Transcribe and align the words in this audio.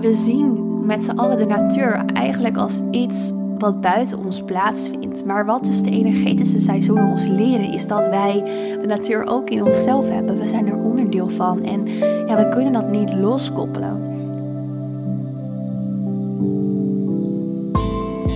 we 0.00 0.14
zien 0.14 0.80
met 0.86 1.04
z'n 1.04 1.18
allen 1.18 1.36
de 1.36 1.44
natuur 1.44 2.04
eigenlijk 2.12 2.56
als 2.56 2.80
iets 2.90 3.30
wat 3.58 3.80
buiten 3.80 4.18
ons 4.18 4.42
plaatsvindt. 4.42 5.24
Maar 5.24 5.46
wat 5.46 5.64
dus 5.64 5.82
de 5.82 5.90
energetische 5.90 6.60
seizoenen 6.60 7.10
ons 7.10 7.26
leren, 7.26 7.72
is 7.72 7.86
dat 7.86 8.08
wij 8.08 8.42
de 8.80 8.86
natuur 8.86 9.26
ook 9.26 9.50
in 9.50 9.64
onszelf 9.64 10.08
hebben. 10.08 10.38
We 10.38 10.48
zijn 10.48 10.66
er 10.66 10.76
onderdeel 10.76 11.28
van 11.28 11.62
en 11.62 11.86
ja, 12.26 12.36
we 12.36 12.48
kunnen 12.48 12.72
dat 12.72 12.90
niet 12.90 13.14
loskoppelen. 13.14 14.14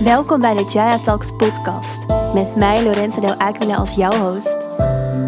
Welkom 0.03 0.39
bij 0.39 0.53
de 0.53 0.65
Jaya 0.69 0.97
Talks 0.97 1.35
podcast 1.35 2.05
met 2.33 2.55
mij 2.55 2.83
Lorenza 2.83 3.21
Del 3.21 3.35
Aquila 3.35 3.75
als 3.75 3.93
jouw 3.93 4.13
host. 4.13 4.57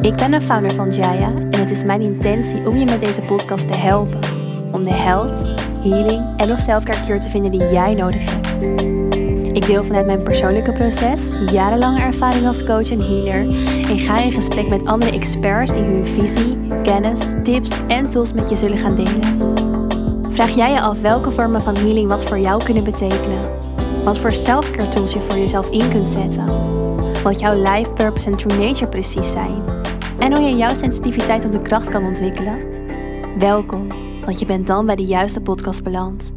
Ik 0.02 0.15
ben 0.15 0.34
een 0.34 0.41
founder 0.41 0.71
van 0.71 0.93
Jaya 0.93 1.31
en 1.34 1.59
het 1.59 1.71
is 1.71 1.84
mijn 1.84 2.02
intentie 2.02 2.68
om 2.68 2.75
je 2.75 2.86
met 2.86 3.02
deze 3.02 3.21
podcast 3.21 3.71
te 3.71 3.77
helpen. 3.77 4.20
Om 4.71 4.84
de 4.84 4.93
health, 4.93 5.62
healing 5.83 6.23
en 6.37 6.51
of 6.51 6.59
selfcare 6.59 7.19
te 7.19 7.27
vinden 7.27 7.51
die 7.51 7.71
jij 7.71 7.93
nodig 7.93 8.21
hebt. 8.23 8.63
Ik 9.55 9.65
deel 9.65 9.83
vanuit 9.83 10.05
mijn 10.05 10.23
persoonlijke 10.23 10.71
proces, 10.71 11.21
jarenlange 11.51 11.99
ervaring 11.99 12.47
als 12.47 12.63
coach 12.63 12.89
en 12.89 12.99
healer 12.99 13.47
en 13.89 13.99
ga 13.99 14.21
in 14.21 14.31
gesprek 14.31 14.67
met 14.67 14.85
andere 14.85 15.11
experts 15.11 15.73
die 15.73 15.83
hun 15.83 16.05
visie, 16.05 16.57
kennis, 16.83 17.19
tips 17.43 17.71
en 17.87 18.09
tools 18.09 18.33
met 18.33 18.49
je 18.49 18.55
zullen 18.55 18.77
gaan 18.77 18.95
delen. 18.95 19.37
Vraag 20.31 20.55
jij 20.55 20.71
je 20.71 20.81
af 20.81 21.01
welke 21.01 21.31
vormen 21.31 21.61
van 21.61 21.75
healing 21.75 22.07
wat 22.07 22.25
voor 22.25 22.39
jou 22.39 22.63
kunnen 22.63 22.84
betekenen? 22.84 23.39
Wat 24.03 24.20
voor 24.20 24.31
selfcare 24.31 24.89
tools 24.89 25.13
je 25.13 25.21
voor 25.21 25.37
jezelf 25.37 25.70
in 25.70 25.89
kunt 25.89 26.07
zetten? 26.07 26.45
Wat 27.23 27.39
jouw 27.39 27.61
life 27.61 27.89
purpose 27.89 28.29
en 28.29 28.37
true 28.37 28.57
nature 28.57 28.89
precies 28.89 29.31
zijn? 29.31 29.63
En 30.20 30.34
hoe 30.34 30.41
je 30.41 30.55
jouw 30.55 30.73
sensitiviteit 30.73 31.45
op 31.45 31.51
de 31.51 31.61
kracht 31.61 31.89
kan 31.89 32.03
ontwikkelen? 32.05 32.57
Welkom, 33.39 33.87
want 34.26 34.40
je 34.40 34.45
bent 34.45 34.68
dan 34.68 34.86
bij 34.86 34.95
de 34.95 35.05
juiste 35.05 35.41
podcast 35.41 35.84
beland. 35.84 36.34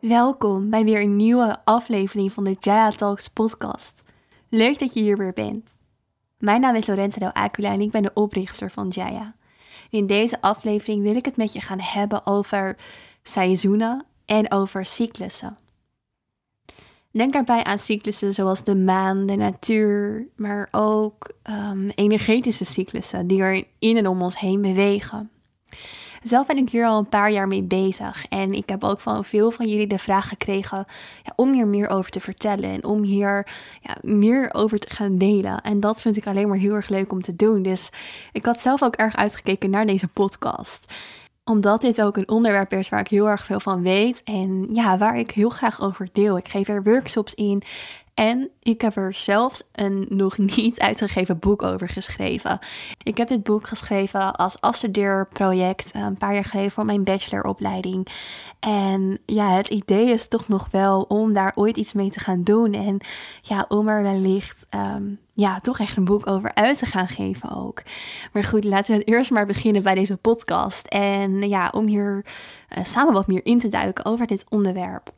Welkom 0.00 0.70
bij 0.70 0.84
weer 0.84 1.00
een 1.00 1.16
nieuwe 1.16 1.64
aflevering 1.64 2.32
van 2.32 2.44
de 2.44 2.56
Jaya 2.60 2.90
Talks 2.90 3.28
podcast. 3.28 4.02
Leuk 4.48 4.78
dat 4.78 4.94
je 4.94 5.00
hier 5.00 5.16
weer 5.16 5.32
bent. 5.32 5.70
Mijn 6.38 6.60
naam 6.60 6.74
is 6.74 6.86
Lorenza 6.86 7.18
Del 7.18 7.32
Aquila 7.32 7.72
en 7.72 7.80
ik 7.80 7.90
ben 7.90 8.02
de 8.02 8.10
oprichter 8.14 8.70
van 8.70 8.88
Jaya. 8.88 9.34
In 9.90 10.06
deze 10.06 10.40
aflevering 10.40 11.02
wil 11.02 11.16
ik 11.16 11.24
het 11.24 11.36
met 11.36 11.52
je 11.52 11.60
gaan 11.60 11.80
hebben 11.80 12.26
over 12.26 12.76
seizoenen 13.22 14.04
en 14.26 14.52
over 14.52 14.86
cyclussen. 14.86 15.58
Denk 17.10 17.32
daarbij 17.32 17.64
aan 17.64 17.78
cyclussen 17.78 18.32
zoals 18.32 18.64
de 18.64 18.76
maan, 18.76 19.26
de 19.26 19.36
natuur, 19.36 20.26
maar 20.36 20.68
ook 20.70 21.30
um, 21.50 21.88
energetische 21.94 22.64
cyclussen 22.64 23.26
die 23.26 23.42
er 23.42 23.64
in 23.78 23.96
en 23.96 24.06
om 24.06 24.22
ons 24.22 24.38
heen 24.38 24.60
bewegen. 24.60 25.30
Zelf 26.24 26.46
ben 26.46 26.56
ik 26.56 26.70
hier 26.70 26.86
al 26.86 26.98
een 26.98 27.08
paar 27.08 27.30
jaar 27.30 27.48
mee 27.48 27.62
bezig 27.62 28.26
en 28.28 28.52
ik 28.52 28.68
heb 28.68 28.84
ook 28.84 29.00
van 29.00 29.24
veel 29.24 29.50
van 29.50 29.68
jullie 29.68 29.86
de 29.86 29.98
vraag 29.98 30.28
gekregen 30.28 30.84
ja, 31.22 31.32
om 31.36 31.52
hier 31.52 31.66
meer 31.66 31.88
over 31.88 32.10
te 32.10 32.20
vertellen 32.20 32.70
en 32.70 32.84
om 32.84 33.02
hier 33.02 33.46
ja, 33.82 33.96
meer 34.02 34.54
over 34.54 34.78
te 34.78 34.94
gaan 34.94 35.18
delen. 35.18 35.60
En 35.60 35.80
dat 35.80 36.00
vind 36.00 36.16
ik 36.16 36.26
alleen 36.26 36.48
maar 36.48 36.58
heel 36.58 36.74
erg 36.74 36.88
leuk 36.88 37.12
om 37.12 37.22
te 37.22 37.36
doen. 37.36 37.62
Dus 37.62 37.90
ik 38.32 38.46
had 38.46 38.60
zelf 38.60 38.82
ook 38.82 38.94
erg 38.94 39.16
uitgekeken 39.16 39.70
naar 39.70 39.86
deze 39.86 40.08
podcast 40.08 40.92
omdat 41.44 41.80
dit 41.80 42.02
ook 42.02 42.16
een 42.16 42.28
onderwerp 42.28 42.72
is 42.72 42.88
waar 42.88 43.00
ik 43.00 43.08
heel 43.08 43.28
erg 43.28 43.44
veel 43.44 43.60
van 43.60 43.82
weet 43.82 44.22
en 44.22 44.66
ja, 44.70 44.98
waar 44.98 45.18
ik 45.18 45.30
heel 45.30 45.48
graag 45.48 45.80
over 45.80 46.08
deel. 46.12 46.36
Ik 46.36 46.48
geef 46.48 46.68
er 46.68 46.82
workshops 46.82 47.34
in 47.34 47.62
en 48.14 48.50
ik 48.62 48.80
heb 48.80 48.96
er 48.96 49.14
zelfs 49.14 49.62
een 49.72 50.06
nog 50.08 50.38
niet 50.56 50.80
uitgegeven 50.80 51.38
boek 51.38 51.62
over 51.62 51.88
geschreven. 51.88 52.58
Ik 53.02 53.16
heb 53.16 53.28
dit 53.28 53.42
boek 53.42 53.66
geschreven 53.66 54.34
als 54.34 54.60
afstudeerproject 54.60 55.92
eh, 55.92 56.02
een 56.02 56.16
paar 56.16 56.34
jaar 56.34 56.44
geleden 56.44 56.70
voor 56.70 56.84
mijn 56.84 57.04
bacheloropleiding. 57.04 58.06
En 58.60 59.18
ja, 59.26 59.50
het 59.50 59.68
idee 59.68 60.10
is 60.10 60.28
toch 60.28 60.48
nog 60.48 60.68
wel 60.70 61.02
om 61.02 61.32
daar 61.32 61.52
ooit 61.54 61.76
iets 61.76 61.92
mee 61.92 62.10
te 62.10 62.20
gaan 62.20 62.42
doen. 62.42 62.72
En 62.72 63.00
ja, 63.40 63.64
om 63.68 63.88
er 63.88 64.02
wellicht 64.02 64.66
um, 64.70 65.18
ja, 65.32 65.60
toch 65.60 65.78
echt 65.78 65.96
een 65.96 66.04
boek 66.04 66.26
over 66.26 66.54
uit 66.54 66.78
te 66.78 66.86
gaan 66.86 67.08
geven 67.08 67.56
ook. 67.56 67.82
Maar 68.32 68.44
goed, 68.44 68.64
laten 68.64 68.98
we 68.98 69.04
eerst 69.04 69.30
maar 69.30 69.46
beginnen 69.46 69.82
bij 69.82 69.94
deze 69.94 70.16
podcast. 70.16 70.86
En 70.86 71.48
ja, 71.48 71.70
om 71.74 71.86
hier 71.86 72.24
uh, 72.78 72.84
samen 72.84 73.12
wat 73.12 73.26
meer 73.26 73.44
in 73.44 73.58
te 73.58 73.68
duiken 73.68 74.04
over 74.04 74.26
dit 74.26 74.50
onderwerp. 74.50 75.12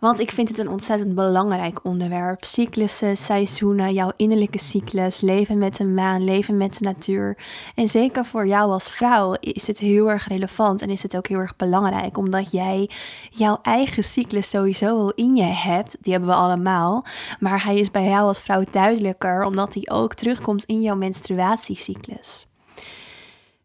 Want 0.00 0.20
ik 0.20 0.30
vind 0.30 0.48
het 0.48 0.58
een 0.58 0.68
ontzettend 0.68 1.14
belangrijk 1.14 1.84
onderwerp. 1.84 2.44
Cyclussen, 2.44 3.16
seizoenen, 3.16 3.92
jouw 3.92 4.12
innerlijke 4.16 4.58
cyclus, 4.58 5.20
leven 5.20 5.58
met 5.58 5.76
de 5.76 5.84
maan, 5.84 6.24
leven 6.24 6.56
met 6.56 6.78
de 6.78 6.84
natuur. 6.84 7.38
En 7.74 7.88
zeker 7.88 8.24
voor 8.24 8.46
jou 8.46 8.70
als 8.70 8.90
vrouw 8.90 9.36
is 9.40 9.66
het 9.66 9.78
heel 9.78 10.10
erg 10.10 10.28
relevant 10.28 10.82
en 10.82 10.90
is 10.90 11.02
het 11.02 11.16
ook 11.16 11.26
heel 11.26 11.38
erg 11.38 11.56
belangrijk. 11.56 12.18
Omdat 12.18 12.50
jij 12.50 12.90
jouw 13.30 13.58
eigen 13.62 14.04
cyclus 14.04 14.50
sowieso 14.50 14.98
al 14.98 15.12
in 15.14 15.36
je 15.36 15.42
hebt. 15.42 15.96
Die 16.00 16.12
hebben 16.12 16.30
we 16.30 16.36
allemaal. 16.36 17.04
Maar 17.40 17.64
hij 17.64 17.78
is 17.78 17.90
bij 17.90 18.04
jou 18.04 18.26
als 18.26 18.40
vrouw 18.40 18.64
duidelijker 18.70 19.44
omdat 19.44 19.74
hij 19.74 19.88
ook 19.88 20.14
terugkomt 20.14 20.64
in 20.64 20.80
jouw 20.80 20.96
menstruatiecyclus. 20.96 22.46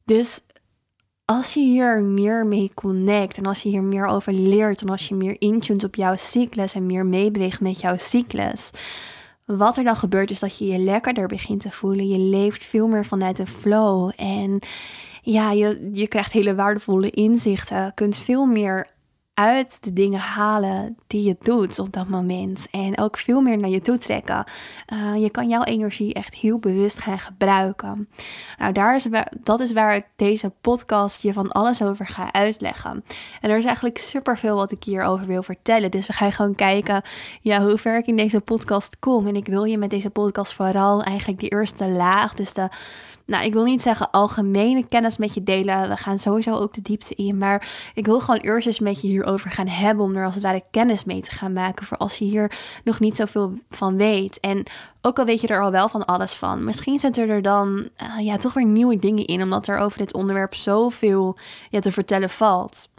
Dus 0.06 0.45
als 1.26 1.54
je 1.54 1.60
hier 1.60 2.02
meer 2.02 2.46
mee 2.46 2.72
connect 2.74 3.38
en 3.38 3.46
als 3.46 3.64
je 3.64 3.70
hier 3.70 3.84
meer 3.84 4.06
over 4.06 4.34
leert 4.34 4.82
en 4.82 4.90
als 4.90 5.08
je 5.08 5.16
meer 5.16 5.42
intunt 5.42 5.84
op 5.84 5.96
jouw 5.96 6.16
cyclus 6.16 6.74
en 6.74 6.86
meer 6.86 7.06
meebeweegt 7.06 7.62
met 7.62 7.80
jouw 7.82 7.98
cyclus, 7.98 8.72
wat 9.46 9.78
er 9.78 9.84
dan 9.84 9.96
gebeurt 9.96 10.32
is 10.32 10.40
dat 10.40 10.58
je 10.58 10.66
je 10.66 10.78
lekkerder 10.78 11.28
begint 11.28 11.62
te 11.62 11.72
voelen. 11.72 12.08
Je 12.08 12.20
leeft 12.20 12.66
veel 12.66 12.88
meer 12.88 13.06
vanuit 13.06 13.40
een 13.40 13.48
flow 13.48 14.12
en 14.16 14.60
ja, 15.22 15.52
je, 15.52 15.90
je 15.94 16.08
krijgt 16.08 16.32
hele 16.32 16.56
waardevolle 16.56 17.10
inzichten, 17.10 17.94
kunt 17.94 18.18
veel 18.18 18.46
meer 18.46 18.88
uit 19.36 19.84
de 19.84 19.94
dingen 19.94 20.20
halen 20.20 20.98
die 21.08 21.24
je 21.24 21.36
doet 21.42 21.80
op 21.80 21.94
dat 21.94 22.08
moment. 22.08 22.68
En 22.72 22.98
ook 22.98 23.18
veel 23.18 23.42
meer 23.42 23.58
naar 23.58 23.70
je 23.70 23.82
toe 23.82 23.98
trekken. 23.98 24.48
Uh, 24.94 25.22
je 25.22 25.30
kan 25.30 25.50
jouw 25.50 25.64
energie 25.64 26.14
echt 26.14 26.36
heel 26.36 26.60
bewust 26.60 27.00
gaan 27.00 27.20
gebruiken. 27.20 28.10
Nou, 28.58 28.72
daar 28.72 28.96
is 28.96 29.06
waar, 29.06 29.32
dat 29.44 29.60
is 29.60 29.74
waar 29.74 29.96
ik 29.96 30.06
deze 30.16 30.52
podcast 30.62 31.22
je 31.22 31.34
van 31.34 31.52
alles 31.52 31.82
over 31.82 32.08
ga 32.08 32.32
uitleggen. 32.32 33.04
En 33.42 33.50
er 33.50 33.58
is 33.58 33.66
eigenlijk 33.66 33.98
superveel 33.98 34.56
wat 34.56 34.72
ik 34.72 34.84
hierover 34.84 35.26
wil 35.26 35.44
vertellen. 35.44 35.92
Dus 35.92 36.08
we 36.08 36.14
gaan 36.14 36.32
gewoon 36.32 36.56
kijken 36.56 37.02
ja, 37.42 37.62
hoe 37.62 37.78
ver 37.78 37.98
ik 37.98 38.08
in 38.08 38.16
deze 38.16 38.42
podcast 38.42 39.00
kom. 39.00 39.28
En 39.28 39.36
ik 39.36 39.48
wil 39.48 39.64
je 39.64 39.78
met 39.78 39.90
deze 39.90 40.10
podcast 40.10 40.54
vooral 40.54 41.04
eigenlijk 41.04 41.40
die 41.40 41.50
eerste 41.50 41.90
laag, 41.90 42.34
dus 42.34 42.54
de 42.54 42.70
nou, 43.26 43.46
ik 43.46 43.54
wil 43.54 43.64
niet 43.64 43.82
zeggen 43.82 44.12
algemene 44.12 44.88
kennis 44.88 45.18
met 45.18 45.34
je 45.34 45.44
delen. 45.44 45.90
We 45.90 45.98
gaan 45.98 46.20
sowieso 46.20 46.56
ook 46.56 46.74
de 46.74 46.82
diepte 46.82 47.16
in. 47.16 47.38
Maar 47.38 47.92
ik 47.94 48.06
wil 48.06 48.20
gewoon 48.20 48.40
eerst 48.40 48.68
eens 48.68 48.80
met 48.80 49.02
je 49.02 49.08
hierover 49.08 49.52
gaan 49.52 49.68
hebben. 49.68 50.06
Om 50.06 50.16
er 50.16 50.26
als 50.26 50.34
het 50.34 50.44
ware 50.44 50.64
kennis 50.72 51.04
mee 51.04 51.22
te 51.22 51.32
gaan 51.32 51.54
maken. 51.54 51.86
Voor 51.86 51.98
als 51.98 52.18
je 52.18 52.26
hier 52.26 52.52
nog 52.84 53.00
niet 53.00 53.16
zoveel 53.16 53.54
van 53.70 53.96
weet. 53.96 54.40
En 54.40 54.64
ook 55.02 55.20
al 55.20 55.26
weet 55.26 55.42
je 55.42 55.48
er 55.48 55.62
al 55.62 55.72
wel 55.72 55.90
van 55.90 56.06
alles 56.06 56.34
van. 56.34 56.64
Misschien 56.64 57.00
zitten 57.00 57.30
er 57.30 57.42
dan 57.42 57.90
uh, 58.04 58.26
ja, 58.26 58.38
toch 58.38 58.54
weer 58.54 58.66
nieuwe 58.66 59.00
dingen 59.00 59.26
in. 59.26 59.42
Omdat 59.42 59.68
er 59.68 59.78
over 59.78 59.98
dit 59.98 60.14
onderwerp 60.14 60.56
zoveel 60.56 61.38
ja, 61.70 61.80
te 61.80 61.92
vertellen 61.92 62.30
valt. 62.30 62.90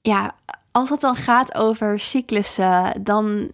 Ja, 0.00 0.34
als 0.72 0.90
het 0.90 1.00
dan 1.00 1.16
gaat 1.16 1.54
over 1.54 2.00
cyclussen, 2.00 3.02
dan 3.02 3.50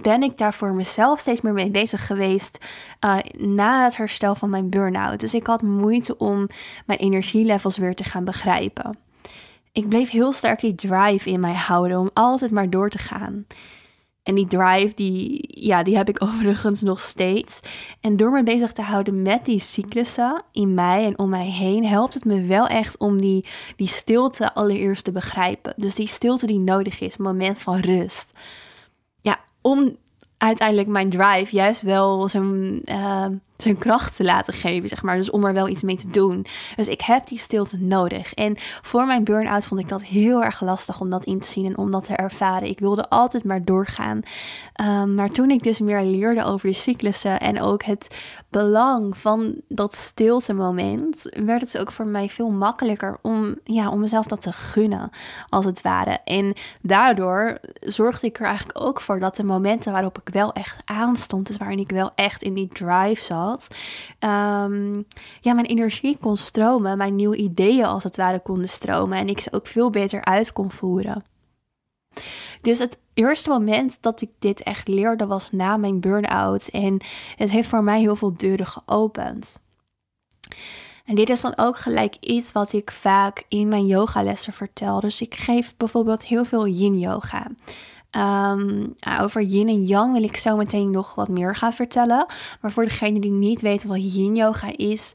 ben 0.00 0.22
ik 0.22 0.38
daar 0.38 0.54
voor 0.54 0.74
mezelf 0.74 1.18
steeds 1.18 1.40
meer 1.40 1.52
mee 1.52 1.70
bezig 1.70 2.06
geweest 2.06 2.58
uh, 3.00 3.18
na 3.38 3.84
het 3.84 3.96
herstel 3.96 4.34
van 4.34 4.50
mijn 4.50 4.70
burn-out. 4.70 5.20
Dus 5.20 5.34
ik 5.34 5.46
had 5.46 5.62
moeite 5.62 6.16
om 6.16 6.46
mijn 6.86 6.98
energielevels 6.98 7.76
weer 7.76 7.94
te 7.94 8.04
gaan 8.04 8.24
begrijpen. 8.24 8.98
Ik 9.72 9.88
bleef 9.88 10.10
heel 10.10 10.32
sterk 10.32 10.60
die 10.60 10.74
drive 10.74 11.30
in 11.30 11.40
mij 11.40 11.54
houden 11.54 11.98
om 11.98 12.10
altijd 12.12 12.50
maar 12.50 12.70
door 12.70 12.90
te 12.90 12.98
gaan. 12.98 13.46
En 14.22 14.34
die 14.34 14.46
drive, 14.46 14.94
die, 14.94 15.48
ja, 15.66 15.82
die 15.82 15.96
heb 15.96 16.08
ik 16.08 16.22
overigens 16.26 16.82
nog 16.82 17.00
steeds. 17.00 17.60
En 18.00 18.16
door 18.16 18.30
me 18.30 18.42
bezig 18.42 18.72
te 18.72 18.82
houden 18.82 19.22
met 19.22 19.44
die 19.44 19.58
cyclussen 19.58 20.42
in 20.52 20.74
mij 20.74 21.04
en 21.04 21.18
om 21.18 21.28
mij 21.28 21.46
heen, 21.46 21.86
helpt 21.86 22.14
het 22.14 22.24
me 22.24 22.42
wel 22.42 22.66
echt 22.66 22.98
om 22.98 23.20
die, 23.20 23.46
die 23.76 23.88
stilte 23.88 24.54
allereerst 24.54 25.04
te 25.04 25.12
begrijpen. 25.12 25.74
Dus 25.76 25.94
die 25.94 26.06
stilte 26.06 26.46
die 26.46 26.60
nodig 26.60 27.00
is, 27.00 27.16
moment 27.16 27.60
van 27.60 27.76
rust 27.76 28.32
om 29.62 29.96
uiteindelijk 30.42 30.88
mijn 30.88 31.10
drive 31.10 31.56
juist 31.56 31.82
wel 31.82 32.28
zijn, 32.28 32.82
uh, 32.84 33.26
zijn 33.56 33.78
kracht 33.78 34.16
te 34.16 34.24
laten 34.24 34.54
geven, 34.54 34.88
zeg 34.88 35.02
maar. 35.02 35.16
Dus 35.16 35.30
om 35.30 35.44
er 35.44 35.52
wel 35.52 35.68
iets 35.68 35.82
mee 35.82 35.96
te 35.96 36.10
doen. 36.10 36.46
Dus 36.76 36.88
ik 36.88 37.00
heb 37.00 37.26
die 37.26 37.38
stilte 37.38 37.78
nodig. 37.78 38.34
En 38.34 38.54
voor 38.82 39.06
mijn 39.06 39.24
burn-out 39.24 39.66
vond 39.66 39.80
ik 39.80 39.88
dat 39.88 40.02
heel 40.02 40.44
erg 40.44 40.60
lastig 40.60 41.00
om 41.00 41.10
dat 41.10 41.24
in 41.24 41.38
te 41.38 41.48
zien 41.48 41.66
en 41.66 41.78
om 41.78 41.90
dat 41.90 42.04
te 42.04 42.16
ervaren. 42.16 42.68
Ik 42.68 42.78
wilde 42.78 43.08
altijd 43.08 43.44
maar 43.44 43.64
doorgaan. 43.64 44.20
Um, 44.80 45.14
maar 45.14 45.30
toen 45.30 45.50
ik 45.50 45.62
dus 45.62 45.80
meer 45.80 46.02
leerde 46.02 46.44
over 46.44 46.68
de 46.68 46.74
cyclussen 46.74 47.40
en 47.40 47.60
ook 47.60 47.82
het 47.82 48.16
belang 48.50 49.18
van 49.18 49.54
dat 49.68 49.94
stilte 49.94 50.52
moment, 50.52 51.28
werd 51.44 51.60
het 51.60 51.78
ook 51.78 51.92
voor 51.92 52.06
mij 52.06 52.28
veel 52.28 52.50
makkelijker 52.50 53.18
om, 53.22 53.56
ja, 53.64 53.90
om 53.90 54.00
mezelf 54.00 54.26
dat 54.26 54.40
te 54.40 54.52
gunnen, 54.52 55.10
als 55.48 55.64
het 55.64 55.82
ware. 55.82 56.18
En 56.24 56.54
daardoor 56.80 57.58
zorgde 57.72 58.26
ik 58.26 58.38
er 58.38 58.46
eigenlijk 58.46 58.80
ook 58.80 59.00
voor 59.00 59.20
dat 59.20 59.36
de 59.36 59.44
momenten 59.44 59.92
waarop 59.92 60.18
ik 60.24 60.31
wel 60.32 60.52
echt 60.52 60.82
aanstond. 60.84 61.46
Dus 61.46 61.56
waarin 61.56 61.78
ik 61.78 61.90
wel 61.90 62.10
echt 62.14 62.42
in 62.42 62.54
die 62.54 62.68
drive 62.68 63.24
zat. 63.24 63.66
Ehm, 64.18 65.02
ja, 65.40 65.52
mijn 65.52 65.66
energie 65.66 66.18
kon 66.20 66.36
stromen. 66.36 66.96
Mijn 66.96 67.16
nieuwe 67.16 67.36
ideeën 67.36 67.84
als 67.84 68.04
het 68.04 68.16
ware 68.16 68.40
konden 68.40 68.68
stromen. 68.68 69.18
En 69.18 69.28
ik 69.28 69.40
ze 69.40 69.52
ook 69.52 69.66
veel 69.66 69.90
beter 69.90 70.24
uit 70.24 70.52
kon 70.52 70.70
voeren. 70.70 71.24
Dus 72.60 72.78
het 72.78 72.98
eerste 73.14 73.48
moment 73.48 73.98
dat 74.00 74.20
ik 74.20 74.30
dit 74.38 74.62
echt 74.62 74.88
leerde 74.88 75.26
was 75.26 75.50
na 75.50 75.76
mijn 75.76 76.00
burn-out. 76.00 76.68
En 76.68 77.00
het 77.36 77.50
heeft 77.50 77.68
voor 77.68 77.84
mij 77.84 78.00
heel 78.00 78.16
veel 78.16 78.36
deuren 78.36 78.66
geopend. 78.66 79.60
En 81.04 81.14
dit 81.14 81.30
is 81.30 81.40
dan 81.40 81.52
ook 81.56 81.76
gelijk 81.76 82.16
iets 82.20 82.52
wat 82.52 82.72
ik 82.72 82.90
vaak 82.90 83.44
in 83.48 83.68
mijn 83.68 83.86
yogalessen 83.86 84.52
vertel. 84.52 85.00
Dus 85.00 85.20
ik 85.20 85.34
geef 85.34 85.76
bijvoorbeeld 85.76 86.24
heel 86.24 86.44
veel 86.44 86.66
yin 86.66 86.98
yoga. 86.98 87.46
Ehm, 88.12 88.86
over 89.20 89.40
yin 89.40 89.68
en 89.68 89.84
yang 89.84 90.12
wil 90.12 90.22
ik 90.22 90.36
zo 90.36 90.56
meteen 90.56 90.90
nog 90.90 91.14
wat 91.14 91.28
meer 91.28 91.56
gaan 91.56 91.72
vertellen. 91.72 92.26
Maar 92.60 92.72
voor 92.72 92.84
degene 92.84 93.20
die 93.20 93.30
niet 93.30 93.60
weten 93.60 93.88
wat 93.88 94.14
yin 94.14 94.34
yoga 94.34 94.68
is, 94.76 95.14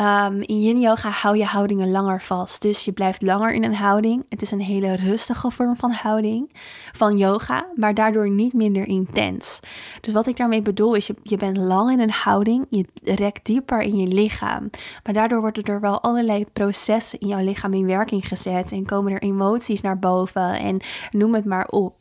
Um, 0.00 0.42
in 0.42 0.60
yin 0.60 0.80
yoga 0.80 1.08
hou 1.10 1.36
je 1.36 1.44
houdingen 1.44 1.90
langer 1.90 2.22
vast. 2.22 2.62
Dus 2.62 2.84
je 2.84 2.92
blijft 2.92 3.22
langer 3.22 3.52
in 3.52 3.64
een 3.64 3.74
houding. 3.74 4.26
Het 4.28 4.42
is 4.42 4.50
een 4.50 4.60
hele 4.60 4.96
rustige 4.96 5.50
vorm 5.50 5.76
van 5.76 5.90
houding, 5.90 6.52
van 6.92 7.16
yoga, 7.16 7.66
maar 7.74 7.94
daardoor 7.94 8.30
niet 8.30 8.52
minder 8.52 8.88
intens. 8.88 9.60
Dus 10.00 10.12
wat 10.12 10.26
ik 10.26 10.36
daarmee 10.36 10.62
bedoel 10.62 10.94
is, 10.94 11.06
je, 11.06 11.14
je 11.22 11.36
bent 11.36 11.56
lang 11.56 11.90
in 11.90 12.00
een 12.00 12.10
houding, 12.10 12.66
je 12.70 12.86
rekt 13.04 13.46
dieper 13.46 13.80
in 13.80 13.96
je 13.96 14.06
lichaam. 14.06 14.70
Maar 15.04 15.14
daardoor 15.14 15.40
worden 15.40 15.64
er 15.64 15.80
wel 15.80 16.02
allerlei 16.02 16.46
processen 16.52 17.20
in 17.20 17.28
jouw 17.28 17.44
lichaam 17.44 17.72
in 17.72 17.86
werking 17.86 18.28
gezet 18.28 18.72
en 18.72 18.86
komen 18.86 19.12
er 19.12 19.22
emoties 19.22 19.80
naar 19.80 19.98
boven 19.98 20.58
en 20.58 20.80
noem 21.10 21.34
het 21.34 21.44
maar 21.44 21.66
op. 21.68 21.94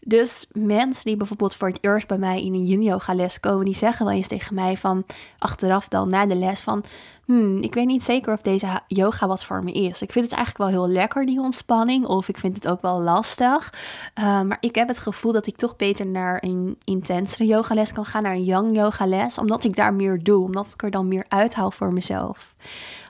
Dus 0.00 0.46
mensen 0.52 1.04
die 1.04 1.16
bijvoorbeeld 1.16 1.54
voor 1.54 1.68
het 1.68 1.78
eerst 1.80 2.06
bij 2.06 2.18
mij 2.18 2.44
in 2.44 2.54
een 2.54 2.64
yin 2.64 2.82
yoga 2.82 3.14
les 3.14 3.40
komen, 3.40 3.64
die 3.64 3.74
zeggen 3.74 4.06
wel 4.06 4.14
eens 4.14 4.26
tegen 4.26 4.54
mij 4.54 4.76
van 4.76 5.04
achteraf 5.38 5.88
dan 5.88 6.08
na 6.08 6.26
de 6.26 6.36
les 6.36 6.60
van, 6.60 6.84
hmm, 7.24 7.58
ik 7.58 7.74
weet 7.74 7.86
niet 7.86 8.02
zeker 8.02 8.32
of 8.32 8.40
deze 8.40 8.66
yoga 8.86 9.26
wat 9.26 9.44
voor 9.44 9.64
me 9.64 9.72
is. 9.72 10.02
Ik 10.02 10.12
vind 10.12 10.24
het 10.24 10.34
eigenlijk 10.34 10.70
wel 10.70 10.80
heel 10.80 10.92
lekker 10.92 11.26
die 11.26 11.40
ontspanning, 11.40 12.06
of 12.06 12.28
ik 12.28 12.36
vind 12.38 12.54
het 12.54 12.68
ook 12.68 12.82
wel 12.82 13.00
lastig. 13.00 13.72
Uh, 14.18 14.24
maar 14.24 14.56
ik 14.60 14.74
heb 14.74 14.88
het 14.88 14.98
gevoel 14.98 15.32
dat 15.32 15.46
ik 15.46 15.56
toch 15.56 15.76
beter 15.76 16.06
naar 16.06 16.42
een 16.44 16.76
intensere 16.84 17.46
yogales 17.46 17.92
kan 17.92 18.06
gaan, 18.06 18.22
naar 18.22 18.34
een 18.34 18.44
yang 18.44 18.76
yoga 18.76 19.06
les, 19.06 19.38
omdat 19.38 19.64
ik 19.64 19.76
daar 19.76 19.94
meer 19.94 20.22
doe, 20.22 20.44
omdat 20.44 20.70
ik 20.74 20.82
er 20.82 20.90
dan 20.90 21.08
meer 21.08 21.24
uithaal 21.28 21.70
voor 21.70 21.92
mezelf. 21.92 22.54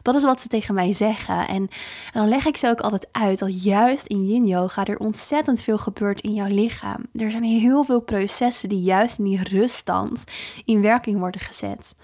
Dat 0.03 0.15
is 0.15 0.23
wat 0.23 0.41
ze 0.41 0.49
tegen 0.49 0.75
mij 0.75 0.93
zeggen. 0.93 1.49
En, 1.49 1.69
dan 2.13 2.29
leg 2.29 2.47
ik 2.47 2.57
ze 2.57 2.69
ook 2.69 2.81
altijd 2.81 3.09
uit 3.13 3.39
dat 3.39 3.63
juist 3.63 4.07
in 4.07 4.27
yin 4.27 4.47
yoga 4.47 4.85
er 4.85 4.99
ontzettend 4.99 5.63
veel 5.63 5.79
gebeurt 5.79 6.21
in 6.21 6.35
jouw 6.35 6.49
lichaam. 6.49 7.07
Er 7.15 7.31
zijn 7.31 7.45
heel 7.45 7.85
veel 7.85 8.01
processen 8.01 8.69
die 8.69 8.83
juist 8.83 9.19
in 9.19 9.25
die 9.25 9.43
ruststand 9.43 10.25
in 10.65 10.83
werking 10.83 11.19
worden 11.19 11.41
gezet. 11.41 11.95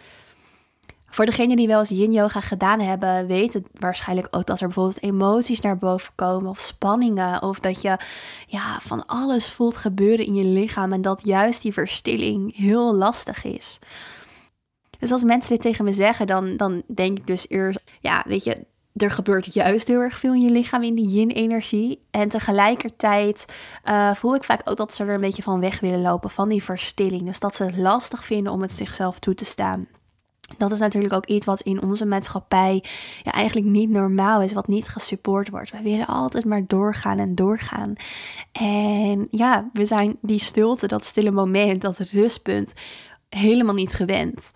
Voor 1.11 1.27
degenen 1.27 1.57
die 1.57 1.67
wel 1.67 1.79
eens 1.79 1.89
yin 1.89 2.13
yoga 2.13 2.41
gedaan 2.41 2.81
hebben, 2.81 3.27
weten 3.27 3.67
waarschijnlijk 3.73 4.29
ook 4.31 4.47
dat 4.47 4.61
er 4.61 4.67
bijvoorbeeld 4.67 5.03
emoties 5.03 5.61
naar 5.61 5.79
boven 5.79 6.13
komen 6.15 6.51
of 6.51 6.59
spanningen 6.59 7.43
of 7.43 7.61
dat 7.61 7.83
je 7.83 7.97
ja, 8.47 8.79
van 8.81 9.07
alles 9.07 9.51
voelt 9.51 9.77
gebeuren 9.77 10.27
in 10.27 10.35
je 10.35 10.45
lichaam 10.45 10.93
en 10.93 11.03
dat 11.03 11.25
juist 11.25 11.63
die 11.63 11.73
verstilling 11.73 12.57
heel 12.57 12.95
lastig 12.95 13.45
is. 13.45 13.79
Dus 14.99 15.13
als 15.13 15.25
mensen 15.25 15.51
dit 15.51 15.61
tegen 15.61 15.85
me 15.85 15.93
zeggen, 15.93 16.27
dan, 16.27 16.57
dan 16.57 16.83
denk 16.87 17.19
ik 17.19 17.27
dus 17.27 17.49
eerst, 17.49 17.81
ja, 18.01 18.25
weet 18.27 18.45
je, 18.45 18.67
er 19.03 19.11
gebeurt 19.11 19.55
juist 19.55 19.89
heel 19.89 20.01
erg 20.01 20.19
veel 20.19 20.35
in 20.35 20.41
je 20.41 20.51
lichaam 20.51 20.83
in 20.83 20.95
die 20.95 21.09
yin-energie. 21.09 22.07
En 22.11 22.29
tegelijkertijd 22.29 23.47
uh, 23.85 24.15
voel 24.15 24.35
ik 24.35 24.45
vaak 24.45 24.61
ook 24.65 24.77
dat 24.77 24.95
ze 24.95 25.05
er 25.05 25.15
een 25.15 25.21
beetje 25.21 25.43
van 25.43 25.61
weg 25.61 25.81
willen 25.81 26.01
lopen, 26.01 26.31
van 26.31 26.49
die 26.49 26.63
verstilling. 26.63 27.25
Dus 27.25 27.41
dat 27.41 27.57
ze 27.57 27.65
het 27.65 27.77
lastig 27.77 28.25
vinden 28.25 28.53
om 28.53 28.63
het 28.63 28.73
zichzelf 28.73 29.19
toe 29.19 29.35
te 29.35 29.45
staan. 29.45 29.87
Dat 30.57 30.73
is 30.73 30.79
natuurlijk 30.79 31.15
ook 31.15 31.27
iets 31.27 31.47
wat 31.47 31.61
in 31.61 31.83
onze 31.83 32.07
maatschappij 32.07 32.85
ja, 33.23 33.33
eigenlijk 33.33 33.67
niet 33.67 33.91
normaal 33.91 34.43
is, 34.43 34.53
wat 34.53 34.69
niet 34.69 34.89
gesupport 34.89 35.49
wordt. 35.51 35.71
We 35.71 35.83
willen 35.83 36.07
altijd 36.07 36.45
maar 36.45 36.65
doorgaan 36.67 37.19
en 37.19 37.35
doorgaan. 37.35 37.93
En 38.53 39.29
ja, 39.31 39.71
we 39.73 39.87
zijn 39.87 40.19
die 40.23 40.41
stilte, 40.41 40.87
dat 40.87 41.05
stille 41.05 41.31
moment, 41.31 41.81
dat 41.81 41.99
rustpunt, 41.99 42.73
helemaal 43.29 43.75
niet 43.75 43.93
gewend. 43.93 44.53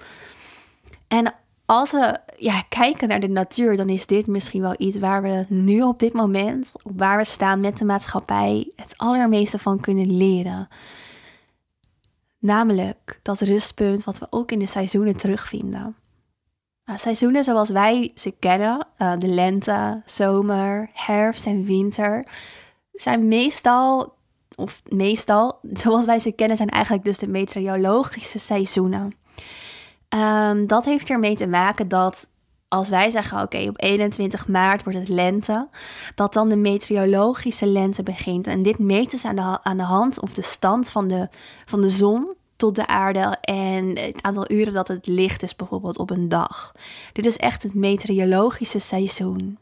En 1.12 1.34
als 1.66 1.90
we 1.90 2.18
ja, 2.36 2.62
kijken 2.68 3.08
naar 3.08 3.20
de 3.20 3.28
natuur, 3.28 3.76
dan 3.76 3.88
is 3.88 4.06
dit 4.06 4.26
misschien 4.26 4.60
wel 4.60 4.74
iets 4.78 4.98
waar 4.98 5.22
we 5.22 5.46
nu 5.48 5.82
op 5.82 5.98
dit 5.98 6.12
moment, 6.12 6.72
waar 6.82 7.16
we 7.16 7.24
staan 7.24 7.60
met 7.60 7.78
de 7.78 7.84
maatschappij, 7.84 8.70
het 8.76 8.98
allermeeste 8.98 9.58
van 9.58 9.80
kunnen 9.80 10.16
leren. 10.16 10.68
Namelijk 12.38 13.20
dat 13.22 13.40
rustpunt 13.40 14.04
wat 14.04 14.18
we 14.18 14.26
ook 14.30 14.52
in 14.52 14.58
de 14.58 14.66
seizoenen 14.66 15.16
terugvinden. 15.16 15.96
Nou, 16.84 16.98
seizoenen 16.98 17.44
zoals 17.44 17.70
wij 17.70 18.12
ze 18.14 18.30
kennen, 18.38 18.86
uh, 18.98 19.18
de 19.18 19.28
lente, 19.28 20.02
zomer, 20.04 20.90
herfst 20.92 21.46
en 21.46 21.64
winter, 21.64 22.26
zijn 22.92 23.28
meestal, 23.28 24.14
of 24.54 24.82
meestal, 24.88 25.58
zoals 25.72 26.04
wij 26.04 26.18
ze 26.18 26.32
kennen, 26.32 26.56
zijn 26.56 26.68
eigenlijk 26.68 27.04
dus 27.04 27.18
de 27.18 27.28
meteorologische 27.28 28.38
seizoenen. 28.38 29.20
Um, 30.14 30.66
dat 30.66 30.84
heeft 30.84 31.10
ermee 31.10 31.36
te 31.36 31.46
maken 31.46 31.88
dat 31.88 32.28
als 32.68 32.88
wij 32.88 33.10
zeggen, 33.10 33.42
oké, 33.42 33.68
op 33.68 33.82
21 33.82 34.48
maart 34.48 34.82
wordt 34.82 34.98
het 34.98 35.08
lente, 35.08 35.68
dat 36.14 36.32
dan 36.32 36.48
de 36.48 36.56
meteorologische 36.56 37.66
lente 37.66 38.02
begint. 38.02 38.46
En 38.46 38.62
dit 38.62 38.78
meten 38.78 39.18
ze 39.18 39.28
aan 39.28 39.36
de, 39.36 39.58
aan 39.62 39.76
de 39.76 39.82
hand 39.82 40.20
of 40.20 40.34
de 40.34 40.42
stand 40.42 40.90
van 40.90 41.08
de, 41.08 41.28
van 41.64 41.80
de 41.80 41.88
zon 41.88 42.34
tot 42.56 42.74
de 42.74 42.86
aarde 42.86 43.36
en 43.40 43.98
het 43.98 44.22
aantal 44.22 44.50
uren 44.50 44.72
dat 44.72 44.88
het 44.88 45.06
licht 45.06 45.42
is 45.42 45.56
bijvoorbeeld 45.56 45.98
op 45.98 46.10
een 46.10 46.28
dag. 46.28 46.72
Dit 47.12 47.26
is 47.26 47.36
echt 47.36 47.62
het 47.62 47.74
meteorologische 47.74 48.78
seizoen. 48.78 49.58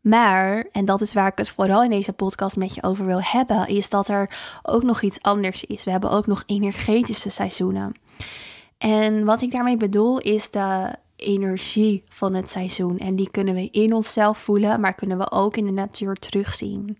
Maar, 0.00 0.66
en 0.72 0.84
dat 0.84 1.00
is 1.00 1.12
waar 1.12 1.26
ik 1.26 1.38
het 1.38 1.48
vooral 1.48 1.82
in 1.82 1.90
deze 1.90 2.12
podcast 2.12 2.56
met 2.56 2.74
je 2.74 2.82
over 2.82 3.06
wil 3.06 3.22
hebben, 3.22 3.68
is 3.68 3.88
dat 3.88 4.08
er 4.08 4.38
ook 4.62 4.82
nog 4.82 5.02
iets 5.02 5.22
anders 5.22 5.64
is. 5.64 5.84
We 5.84 5.90
hebben 5.90 6.10
ook 6.10 6.26
nog 6.26 6.42
energetische 6.46 7.30
seizoenen. 7.30 7.94
En 8.78 9.24
wat 9.24 9.42
ik 9.42 9.50
daarmee 9.50 9.76
bedoel 9.76 10.18
is 10.18 10.50
de 10.50 10.94
energie 11.16 12.04
van 12.08 12.34
het 12.34 12.50
seizoen. 12.50 12.98
En 12.98 13.16
die 13.16 13.30
kunnen 13.30 13.54
we 13.54 13.68
in 13.70 13.92
onszelf 13.92 14.38
voelen, 14.38 14.80
maar 14.80 14.94
kunnen 14.94 15.18
we 15.18 15.30
ook 15.30 15.56
in 15.56 15.66
de 15.66 15.72
natuur 15.72 16.14
terugzien. 16.14 16.98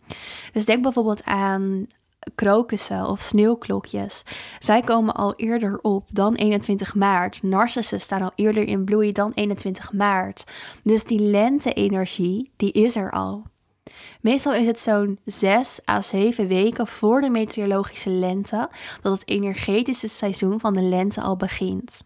Dus 0.52 0.64
denk 0.64 0.82
bijvoorbeeld 0.82 1.25
aan 1.25 1.86
krokussen 2.34 3.06
of 3.06 3.20
sneeuwklokjes. 3.20 4.22
Zij 4.58 4.80
komen 4.80 5.14
al 5.14 5.34
eerder 5.34 5.78
op 5.82 6.08
dan 6.12 6.34
21 6.34 6.94
maart. 6.94 7.42
Narcissen 7.42 8.00
staan 8.00 8.22
al 8.22 8.32
eerder 8.34 8.69
in 8.69 8.84
bloei 8.84 9.12
dan 9.12 9.32
21 9.34 9.92
maart. 9.92 10.44
Dus 10.82 11.04
die 11.04 11.20
lente-energie, 11.20 12.52
die 12.56 12.73
is 12.73 12.97
er 12.97 13.11
al. 13.11 13.44
Meestal 14.28 14.54
is 14.54 14.66
het 14.66 14.78
zo'n 14.78 15.18
6 15.25 15.80
à 15.88 16.00
7 16.00 16.47
weken 16.47 16.87
voor 16.87 17.20
de 17.20 17.30
meteorologische 17.30 18.11
lente 18.11 18.68
dat 19.02 19.12
het 19.12 19.28
energetische 19.28 20.08
seizoen 20.08 20.61
van 20.61 20.73
de 20.73 20.82
lente 20.82 21.20
al 21.20 21.37
begint. 21.37 22.04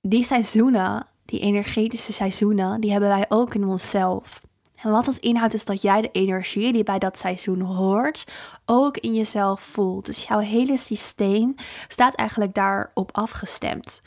Die 0.00 0.24
seizoenen, 0.24 1.06
die 1.24 1.40
energetische 1.40 2.12
seizoenen, 2.12 2.80
die 2.80 2.90
hebben 2.90 3.08
wij 3.08 3.24
ook 3.28 3.54
in 3.54 3.64
onszelf. 3.64 4.40
En 4.82 4.90
wat 4.90 5.04
dat 5.04 5.18
inhoudt 5.18 5.54
is 5.54 5.64
dat 5.64 5.82
jij 5.82 6.00
de 6.00 6.10
energie 6.12 6.72
die 6.72 6.82
bij 6.82 6.98
dat 6.98 7.18
seizoen 7.18 7.60
hoort, 7.60 8.32
ook 8.66 8.96
in 8.96 9.14
jezelf 9.14 9.60
voelt. 9.60 10.06
Dus 10.06 10.24
jouw 10.24 10.38
hele 10.38 10.76
systeem 10.76 11.54
staat 11.88 12.14
eigenlijk 12.14 12.54
daarop 12.54 13.08
afgestemd. 13.12 14.02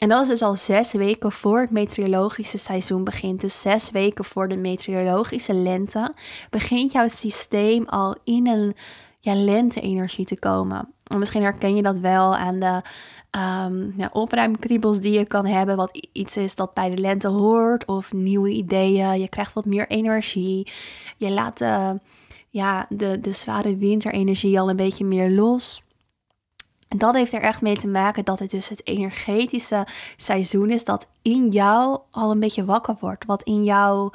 En 0.00 0.08
dat 0.08 0.22
is 0.22 0.28
dus 0.28 0.42
al 0.42 0.56
zes 0.56 0.92
weken 0.92 1.32
voor 1.32 1.60
het 1.60 1.70
meteorologische 1.70 2.58
seizoen 2.58 3.04
begint. 3.04 3.40
Dus 3.40 3.60
zes 3.60 3.90
weken 3.90 4.24
voor 4.24 4.48
de 4.48 4.56
meteorologische 4.56 5.54
lente 5.54 6.14
begint 6.50 6.92
jouw 6.92 7.08
systeem 7.08 7.84
al 7.84 8.16
in 8.24 8.46
een 8.46 8.74
ja, 9.18 9.34
lente-energie 9.34 10.24
te 10.24 10.38
komen. 10.38 10.88
En 11.06 11.18
misschien 11.18 11.42
herken 11.42 11.76
je 11.76 11.82
dat 11.82 11.98
wel 11.98 12.36
aan 12.36 12.58
de 12.58 12.82
um, 13.38 13.94
ja, 13.96 14.10
opruimkriebels 14.12 15.00
die 15.00 15.12
je 15.12 15.24
kan 15.24 15.46
hebben. 15.46 15.76
Wat 15.76 16.08
iets 16.12 16.36
is 16.36 16.54
dat 16.54 16.74
bij 16.74 16.90
de 16.90 16.98
lente 16.98 17.28
hoort. 17.28 17.84
Of 17.84 18.12
nieuwe 18.12 18.50
ideeën. 18.50 19.20
Je 19.20 19.28
krijgt 19.28 19.52
wat 19.52 19.64
meer 19.64 19.88
energie. 19.88 20.72
Je 21.16 21.30
laat 21.30 21.58
de, 21.58 22.00
ja, 22.48 22.86
de, 22.88 23.20
de 23.20 23.32
zware 23.32 23.76
winterenergie 23.76 24.60
al 24.60 24.70
een 24.70 24.76
beetje 24.76 25.04
meer 25.04 25.30
los. 25.30 25.82
En 26.90 26.98
dat 26.98 27.14
heeft 27.14 27.32
er 27.32 27.40
echt 27.40 27.62
mee 27.62 27.76
te 27.76 27.88
maken 27.88 28.24
dat 28.24 28.38
het 28.38 28.50
dus 28.50 28.68
het 28.68 28.86
energetische 28.86 29.86
seizoen 30.16 30.70
is 30.70 30.84
dat 30.84 31.08
in 31.22 31.48
jou 31.48 32.00
al 32.10 32.30
een 32.30 32.40
beetje 32.40 32.64
wakker 32.64 32.96
wordt. 33.00 33.24
Wat 33.24 33.42
in 33.42 33.64
jou 33.64 34.12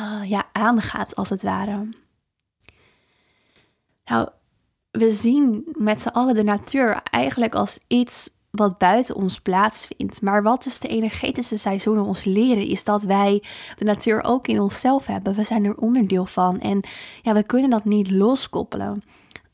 uh, 0.00 0.30
ja, 0.30 0.44
aangaat, 0.52 1.16
als 1.16 1.28
het 1.28 1.42
ware. 1.42 1.88
Nou, 4.04 4.28
we 4.90 5.12
zien 5.12 5.64
met 5.72 6.02
z'n 6.02 6.08
allen 6.08 6.34
de 6.34 6.42
natuur 6.42 7.00
eigenlijk 7.02 7.54
als 7.54 7.78
iets 7.86 8.30
wat 8.50 8.78
buiten 8.78 9.14
ons 9.14 9.40
plaatsvindt. 9.40 10.22
Maar 10.22 10.42
wat 10.42 10.62
dus 10.62 10.78
de 10.78 10.88
energetische 10.88 11.56
seizoenen 11.56 12.04
ons 12.04 12.24
leren, 12.24 12.66
is 12.66 12.84
dat 12.84 13.02
wij 13.02 13.42
de 13.78 13.84
natuur 13.84 14.22
ook 14.24 14.48
in 14.48 14.60
onszelf 14.60 15.06
hebben. 15.06 15.34
We 15.34 15.44
zijn 15.44 15.64
er 15.64 15.76
onderdeel 15.76 16.26
van 16.26 16.60
en 16.60 16.80
ja, 17.22 17.32
we 17.32 17.42
kunnen 17.42 17.70
dat 17.70 17.84
niet 17.84 18.10
loskoppelen. 18.10 19.02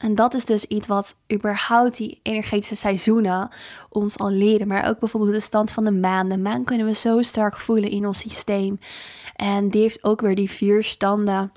En 0.03 0.15
dat 0.15 0.35
is 0.35 0.45
dus 0.45 0.65
iets 0.65 0.87
wat 0.87 1.17
überhaupt 1.33 1.97
die 1.97 2.21
energetische 2.23 2.77
seizoenen 2.77 3.49
ons 3.89 4.19
al 4.19 4.31
leren. 4.31 4.69
Maar 4.69 4.89
ook 4.89 4.99
bijvoorbeeld 4.99 5.33
de 5.33 5.41
stand 5.41 5.71
van 5.71 5.85
de 5.85 5.91
maan. 5.91 6.29
De 6.29 6.39
maan 6.39 6.65
kunnen 6.65 6.87
we 6.87 6.95
zo 6.95 7.23
sterk 7.23 7.57
voelen 7.57 7.91
in 7.91 8.07
ons 8.07 8.19
systeem. 8.19 8.79
En 9.37 9.69
die 9.69 9.81
heeft 9.81 10.05
ook 10.05 10.21
weer 10.21 10.35
die 10.35 10.51
vier 10.51 10.85
standen 10.85 11.53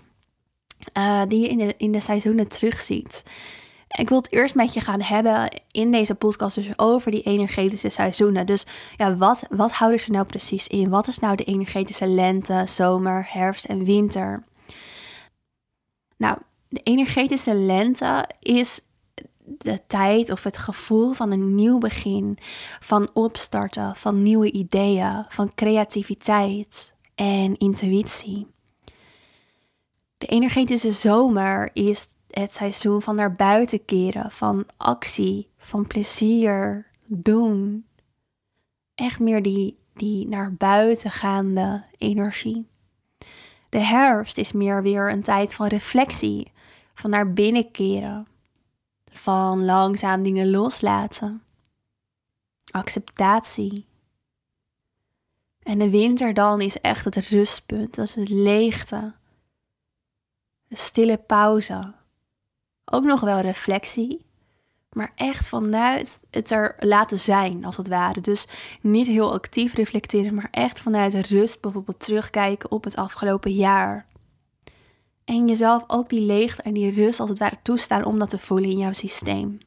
uh, 0.98 1.22
die 1.28 1.42
je 1.42 1.48
in 1.48 1.58
de, 1.58 1.74
in 1.78 1.92
de 1.92 2.00
seizoenen 2.00 2.48
terugziet. 2.48 3.24
Ik 3.88 4.10
wil 4.10 4.18
het 4.18 4.32
eerst 4.32 4.56
met 4.56 4.74
je 4.74 4.80
gaan 4.80 5.02
hebben 5.02 5.62
in 5.72 5.92
deze 5.92 6.16
podcast 6.16 6.56
dus 6.56 6.78
over 6.78 7.12
die 7.12 7.22
energetische 7.22 7.90
seizoenen. 7.90 8.46
Dus 8.46 8.66
ja, 8.98 9.16
wat, 9.16 9.44
wat 9.50 9.72
houden 9.72 10.00
ze 10.00 10.12
nou 10.12 10.26
precies 10.26 10.68
in? 10.68 10.90
Wat 10.90 11.08
is 11.08 11.20
nou 11.20 11.36
de 11.36 11.44
energetische 11.44 12.08
lente, 12.08 12.64
zomer, 12.66 13.28
herfst 13.30 13.66
en 13.66 13.86
winter? 13.86 14.44
Nou, 16.18 16.38
de 16.76 16.82
energetische 16.84 17.54
lente 17.54 18.30
is 18.40 18.82
de 19.46 19.80
tijd 19.88 20.32
of 20.32 20.44
het 20.44 20.58
gevoel 20.58 21.14
van 21.14 21.32
een 21.32 21.56
nieuw 21.56 21.78
begin, 21.78 22.38
van 22.80 23.10
opstarten, 23.14 23.96
van 23.96 24.22
nieuwe 24.22 24.52
ideeën, 24.52 25.26
van 25.28 25.54
creativiteit 25.56 26.94
en 27.16 27.58
intuïtie. 27.58 28.48
De 30.18 30.26
energetische 30.26 30.92
zomer 30.92 31.70
is 31.74 32.08
het 32.30 32.54
seizoen 32.54 33.02
van 33.02 33.16
naar 33.16 33.34
buiten 33.34 33.86
keren, 33.86 34.32
van 34.32 34.66
actie, 34.78 35.50
van 35.58 35.88
plezier, 35.88 36.88
doen. 37.12 37.86
Echt 38.96 39.20
meer 39.20 39.42
die, 39.42 39.80
die 39.94 40.28
naar 40.28 40.54
buiten 40.54 41.12
gaande 41.12 41.84
energie. 41.98 42.68
De 43.70 43.80
herfst 43.80 44.38
is 44.38 44.52
meer 44.52 44.82
weer 44.82 45.12
een 45.12 45.24
tijd 45.24 45.54
van 45.54 45.68
reflectie, 45.68 46.54
van 46.96 47.10
naar 47.10 47.34
binnen 47.34 47.72
keren, 47.72 48.28
van 49.12 49.66
langzaam 49.66 50.24
dingen 50.24 50.50
loslaten, 50.50 51.44
acceptatie. 52.72 53.86
En 55.64 55.80
de 55.80 55.90
winter 55.90 56.34
dan 56.34 56.62
is 56.62 56.80
echt 56.80 57.06
het 57.06 57.16
rustpunt, 57.16 57.96
dat 57.96 58.06
is 58.06 58.16
het 58.16 58.30
leegte, 58.30 59.14
de 60.68 60.76
stille 60.76 61.18
pauze. 61.18 61.94
Ook 62.86 63.04
nog 63.04 63.22
wel 63.22 63.40
reflectie, 63.40 64.26
maar 64.96 65.12
echt 65.16 65.48
vanuit 65.48 66.26
het 66.32 66.52
er 66.52 66.76
laten 66.80 67.20
zijn, 67.20 67.66
als 67.66 67.78
het 67.78 67.88
ware. 67.88 68.22
Dus 68.22 68.48
niet 68.82 69.08
heel 69.08 69.34
actief 69.34 69.74
reflecteren, 69.74 70.34
maar 70.34 70.48
echt 70.52 70.82
vanuit 70.82 71.14
rust 71.14 71.62
bijvoorbeeld 71.62 72.00
terugkijken 72.00 72.72
op 72.72 72.84
het 72.84 72.96
afgelopen 72.96 73.52
jaar. 73.52 74.06
En 75.26 75.48
jezelf 75.48 75.84
ook 75.88 76.10
die 76.10 76.22
leegte 76.22 76.62
en 76.62 76.74
die 76.74 76.92
rust 76.92 77.20
als 77.20 77.30
het 77.30 77.40
ware 77.40 77.58
toestaan 77.62 78.06
om 78.06 78.20
dat 78.20 78.30
te 78.30 78.38
voelen 78.38 78.70
in 78.70 78.78
jouw 78.78 78.92
systeem. 78.92 79.58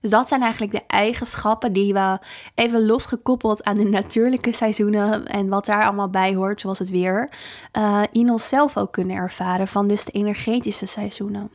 Dus 0.00 0.10
dat 0.10 0.28
zijn 0.28 0.42
eigenlijk 0.42 0.72
de 0.72 0.86
eigenschappen 0.86 1.72
die 1.72 1.92
we 1.92 2.18
even 2.54 2.86
losgekoppeld 2.86 3.64
aan 3.64 3.76
de 3.76 3.84
natuurlijke 3.84 4.52
seizoenen 4.52 5.26
en 5.26 5.48
wat 5.48 5.66
daar 5.66 5.84
allemaal 5.84 6.10
bij 6.10 6.34
hoort, 6.34 6.60
zoals 6.60 6.78
het 6.78 6.90
weer, 6.90 7.30
uh, 7.72 8.02
in 8.12 8.30
onszelf 8.30 8.76
ook 8.76 8.92
kunnen 8.92 9.16
ervaren 9.16 9.68
van 9.68 9.88
dus 9.88 10.04
de 10.04 10.12
energetische 10.12 10.86
seizoenen. 10.86 11.50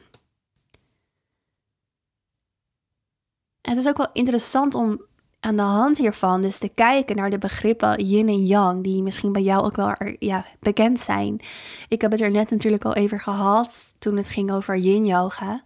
En 3.62 3.72
het 3.72 3.78
is 3.78 3.88
ook 3.88 3.98
wel 3.98 4.10
interessant 4.14 4.76
om 4.76 5.02
aan 5.44 5.56
de 5.56 5.62
hand 5.62 5.98
hiervan 5.98 6.42
dus 6.42 6.58
te 6.58 6.70
kijken 6.70 7.16
naar 7.16 7.30
de 7.30 7.38
begrippen 7.38 8.04
yin 8.04 8.28
en 8.28 8.46
yang, 8.46 8.84
die 8.84 9.04
misschien 9.04 9.32
bij 9.32 9.42
jou 9.42 9.64
ook 9.64 9.76
wel 9.76 9.96
ja, 10.20 10.46
bekend 10.60 11.00
zijn. 11.00 11.40
Ik 11.88 12.02
heb 12.02 12.12
het 12.12 12.22
er 12.22 12.32
net 12.32 12.50
natuurlijk 12.50 12.86
al 12.86 12.94
even 12.94 13.20
gehad 13.20 13.96
toen 14.00 14.18
het 14.18 14.28
ging 14.28 14.52
over 14.52 14.78
yin 14.78 15.06
yoga. 15.06 15.64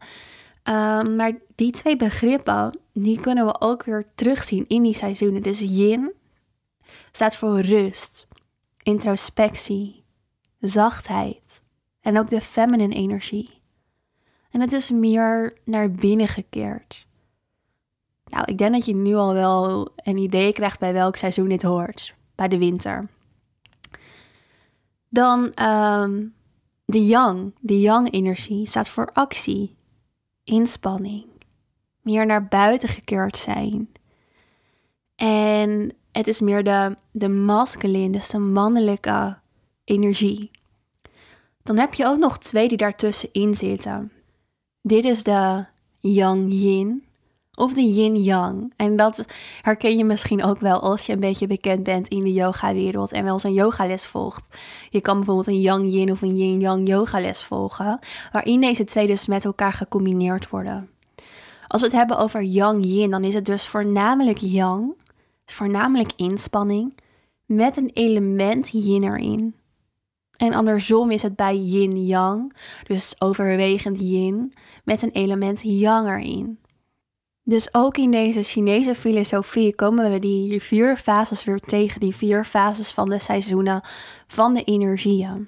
Ehm, 0.63 1.15
maar 1.15 1.31
die 1.55 1.71
twee 1.71 1.95
begrippen, 1.95 2.79
die 2.93 3.19
kunnen 3.19 3.45
we 3.45 3.61
ook 3.61 3.83
weer 3.83 4.05
terugzien 4.15 4.65
in 4.67 4.83
die 4.83 4.95
seizoenen. 4.95 5.41
Dus 5.41 5.59
yin 5.59 6.13
staat 7.11 7.35
voor 7.35 7.59
rust, 7.59 8.27
introspectie, 8.83 10.03
zachtheid 10.59 11.61
en 12.01 12.19
ook 12.19 12.29
de 12.29 12.41
feminine 12.41 12.95
energie. 12.95 13.61
En 14.51 14.61
het 14.61 14.73
is 14.73 14.91
meer 14.91 15.57
naar 15.65 15.91
binnen 15.91 16.27
gekeerd. 16.27 17.07
Nou, 18.29 18.43
ik 18.45 18.57
denk 18.57 18.71
dat 18.71 18.85
je 18.85 18.95
nu 18.95 19.15
al 19.15 19.33
wel 19.33 19.89
een 19.95 20.17
idee 20.17 20.53
krijgt 20.53 20.79
bij 20.79 20.93
welk 20.93 21.15
seizoen 21.15 21.49
dit 21.49 21.63
hoort. 21.63 22.15
Bij 22.35 22.47
de 22.47 22.57
winter. 22.57 23.07
Dan 25.09 25.51
ehm, 25.53 26.25
de 26.85 27.05
yang. 27.05 27.55
De 27.59 27.79
yang-energie 27.79 28.65
staat 28.65 28.89
voor 28.89 29.09
actie, 29.13 29.75
inspanning, 30.43 31.25
meer 32.01 32.25
naar 32.25 32.47
buiten 32.47 32.89
gekeerd 32.89 33.37
zijn. 33.37 33.89
En 35.15 35.93
het 36.11 36.27
is 36.27 36.41
meer 36.41 36.63
de, 36.63 36.97
de 37.11 37.29
masculine, 37.29 38.09
dus 38.09 38.29
de 38.29 38.37
mannelijke 38.37 39.37
energie. 39.83 40.51
Dan 41.63 41.77
heb 41.77 41.93
je 41.93 42.05
ook 42.05 42.17
nog 42.17 42.37
twee 42.37 42.67
die 42.67 42.77
daartussenin 42.77 43.55
zitten. 43.55 44.11
Dit 44.81 45.05
is 45.05 45.23
de 45.23 45.65
yang-yin 45.99 47.06
of 47.57 47.73
de 47.73 47.81
yin-yang. 47.81 48.73
En 48.75 48.95
dat 48.95 49.25
herken 49.61 49.97
je 49.97 50.05
misschien 50.05 50.43
ook 50.43 50.59
wel 50.59 50.79
als 50.79 51.05
je 51.05 51.13
een 51.13 51.19
beetje 51.19 51.47
bekend 51.47 51.83
bent 51.83 52.07
in 52.07 52.23
de 52.23 52.33
yoga-wereld 52.33 53.11
en 53.11 53.23
wel 53.23 53.33
eens 53.33 53.43
een 53.43 53.53
yogales 53.53 54.05
volgt. 54.05 54.57
Je 54.89 55.01
kan 55.01 55.15
bijvoorbeeld 55.15 55.47
een 55.47 55.61
yang-yin 55.61 56.11
of 56.11 56.21
een 56.21 56.37
yin-yang 56.37 56.87
yogales 56.87 57.43
volgen, 57.43 57.99
waarin 58.31 58.61
deze 58.61 58.83
twee 58.83 59.07
dus 59.07 59.27
met 59.27 59.45
elkaar 59.45 59.73
gecombineerd 59.73 60.49
worden. 60.49 60.89
Als 61.67 61.81
we 61.81 61.87
het 61.87 61.95
hebben 61.95 62.17
over 62.17 62.41
yang-yin, 62.41 63.11
dan 63.11 63.23
is 63.23 63.33
het 63.33 63.45
dus 63.45 63.67
voornamelijk 63.67 64.37
yang, 64.37 64.93
voornamelijk 65.45 66.11
inspanning, 66.15 66.97
met 67.45 67.77
een 67.77 67.89
element 67.93 68.69
yin 68.69 69.03
erin. 69.03 69.55
En 70.35 70.53
andersom 70.53 71.11
is 71.11 71.21
het 71.21 71.35
bij 71.35 71.55
yin-yang, 71.55 72.53
dus 72.87 73.15
overwegend 73.19 73.99
yin, 73.99 74.53
met 74.83 75.01
een 75.01 75.11
element 75.11 75.61
yang 75.63 76.07
erin. 76.07 76.59
Dus 77.47 77.73
ook 77.73 77.97
in 77.97 78.11
deze 78.11 78.41
Chinese 78.41 78.95
filosofie 78.95 79.75
komen 79.75 80.11
we 80.11 80.19
die 80.19 80.61
vier 80.61 80.97
fases 80.97 81.43
weer 81.43 81.59
tegen, 81.59 81.99
die 81.99 82.15
vier 82.15 82.45
fases 82.45 82.91
van 82.91 83.09
de 83.09 83.19
seizoenen, 83.19 83.81
van 84.27 84.53
de 84.53 84.63
energieën. 84.63 85.47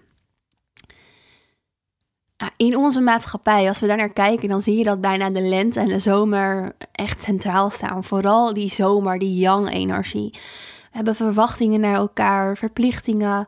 In 2.58 2.78
onze 2.78 3.02
maatschappij, 3.02 3.68
als 3.68 3.80
we 3.80 3.88
daar 3.88 3.98
naar 3.98 4.14
kijken, 4.14 4.50
dan 4.50 4.62
zie 4.62 4.78
je 4.78 4.84
dat 4.84 5.02
bijna 5.02 5.30
de 5.30 5.42
lente 5.42 5.80
en 5.80 5.88
de 5.88 6.00
zomer 6.00 6.76
echt 6.92 7.22
centraal 7.22 7.70
staan. 7.70 8.04
Vooral 8.04 8.54
die 8.54 8.70
zomer, 8.70 9.20
die 9.20 9.40
yang-energie. 9.40 10.30
We 10.32 10.40
hebben 10.92 11.16
verwachtingen 11.16 11.80
naar 11.80 11.96
elkaar, 11.96 12.58
verplichtingen. 12.58 13.48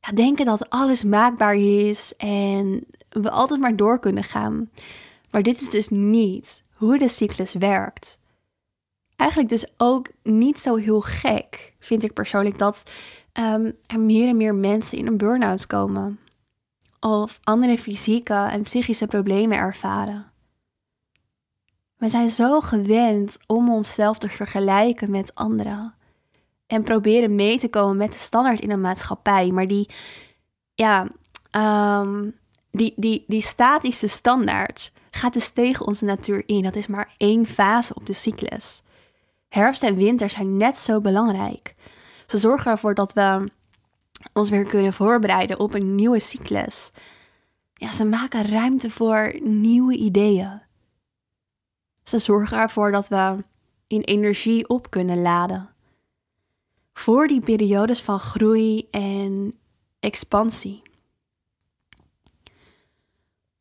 Ja, 0.00 0.12
denken 0.14 0.44
dat 0.44 0.70
alles 0.70 1.02
maakbaar 1.02 1.56
is 1.56 2.16
en 2.16 2.86
we 3.08 3.30
altijd 3.30 3.60
maar 3.60 3.76
door 3.76 3.98
kunnen 3.98 4.24
gaan. 4.24 4.70
Maar 5.30 5.42
dit 5.42 5.60
is 5.60 5.70
dus 5.70 5.88
niet 5.88 6.63
hoe 6.74 6.98
de 6.98 7.08
cyclus 7.08 7.54
werkt. 7.54 8.18
Eigenlijk 9.16 9.50
dus 9.50 9.66
ook 9.76 10.10
niet 10.22 10.58
zo 10.58 10.76
heel 10.76 11.00
gek, 11.00 11.74
vind 11.78 12.04
ik 12.04 12.12
persoonlijk, 12.12 12.58
dat 12.58 12.92
um, 13.32 13.76
er 13.86 14.00
meer 14.00 14.28
en 14.28 14.36
meer 14.36 14.54
mensen 14.54 14.98
in 14.98 15.06
een 15.06 15.16
burn-out 15.16 15.66
komen. 15.66 16.18
Of 17.00 17.38
andere 17.42 17.78
fysieke 17.78 18.34
en 18.34 18.62
psychische 18.62 19.06
problemen 19.06 19.58
ervaren. 19.58 20.32
We 21.96 22.08
zijn 22.08 22.28
zo 22.28 22.60
gewend 22.60 23.36
om 23.46 23.72
onszelf 23.72 24.18
te 24.18 24.28
vergelijken 24.28 25.10
met 25.10 25.34
anderen. 25.34 25.94
En 26.66 26.82
proberen 26.82 27.34
mee 27.34 27.58
te 27.58 27.68
komen 27.68 27.96
met 27.96 28.12
de 28.12 28.18
standaard 28.18 28.60
in 28.60 28.70
een 28.70 28.80
maatschappij. 28.80 29.50
Maar 29.50 29.66
die, 29.66 29.88
ja, 30.74 31.08
um, 32.00 32.34
die, 32.70 32.92
die, 32.96 33.24
die 33.26 33.42
statische 33.42 34.06
standaard 34.06 34.92
gaat 35.14 35.32
dus 35.32 35.48
tegen 35.48 35.86
onze 35.86 36.04
natuur 36.04 36.42
in. 36.46 36.62
Dat 36.62 36.76
is 36.76 36.86
maar 36.86 37.14
één 37.16 37.46
fase 37.46 37.94
op 37.94 38.06
de 38.06 38.12
cyclus. 38.12 38.82
Herfst 39.48 39.82
en 39.82 39.96
winter 39.96 40.30
zijn 40.30 40.56
net 40.56 40.78
zo 40.78 41.00
belangrijk. 41.00 41.74
Ze 42.26 42.38
zorgen 42.38 42.70
ervoor 42.70 42.94
dat 42.94 43.12
we 43.12 43.50
ons 44.32 44.48
weer 44.48 44.64
kunnen 44.64 44.92
voorbereiden 44.92 45.58
op 45.58 45.74
een 45.74 45.94
nieuwe 45.94 46.18
cyclus. 46.20 46.92
Ja, 47.74 47.92
ze 47.92 48.04
maken 48.04 48.48
ruimte 48.48 48.90
voor 48.90 49.38
nieuwe 49.42 49.96
ideeën. 49.96 50.62
Ze 52.02 52.18
zorgen 52.18 52.58
ervoor 52.58 52.92
dat 52.92 53.08
we 53.08 53.44
in 53.86 54.00
energie 54.00 54.68
op 54.68 54.90
kunnen 54.90 55.22
laden. 55.22 55.68
Voor 56.92 57.26
die 57.26 57.40
periodes 57.40 58.02
van 58.02 58.18
groei 58.18 58.88
en 58.90 59.54
expansie 60.00 60.83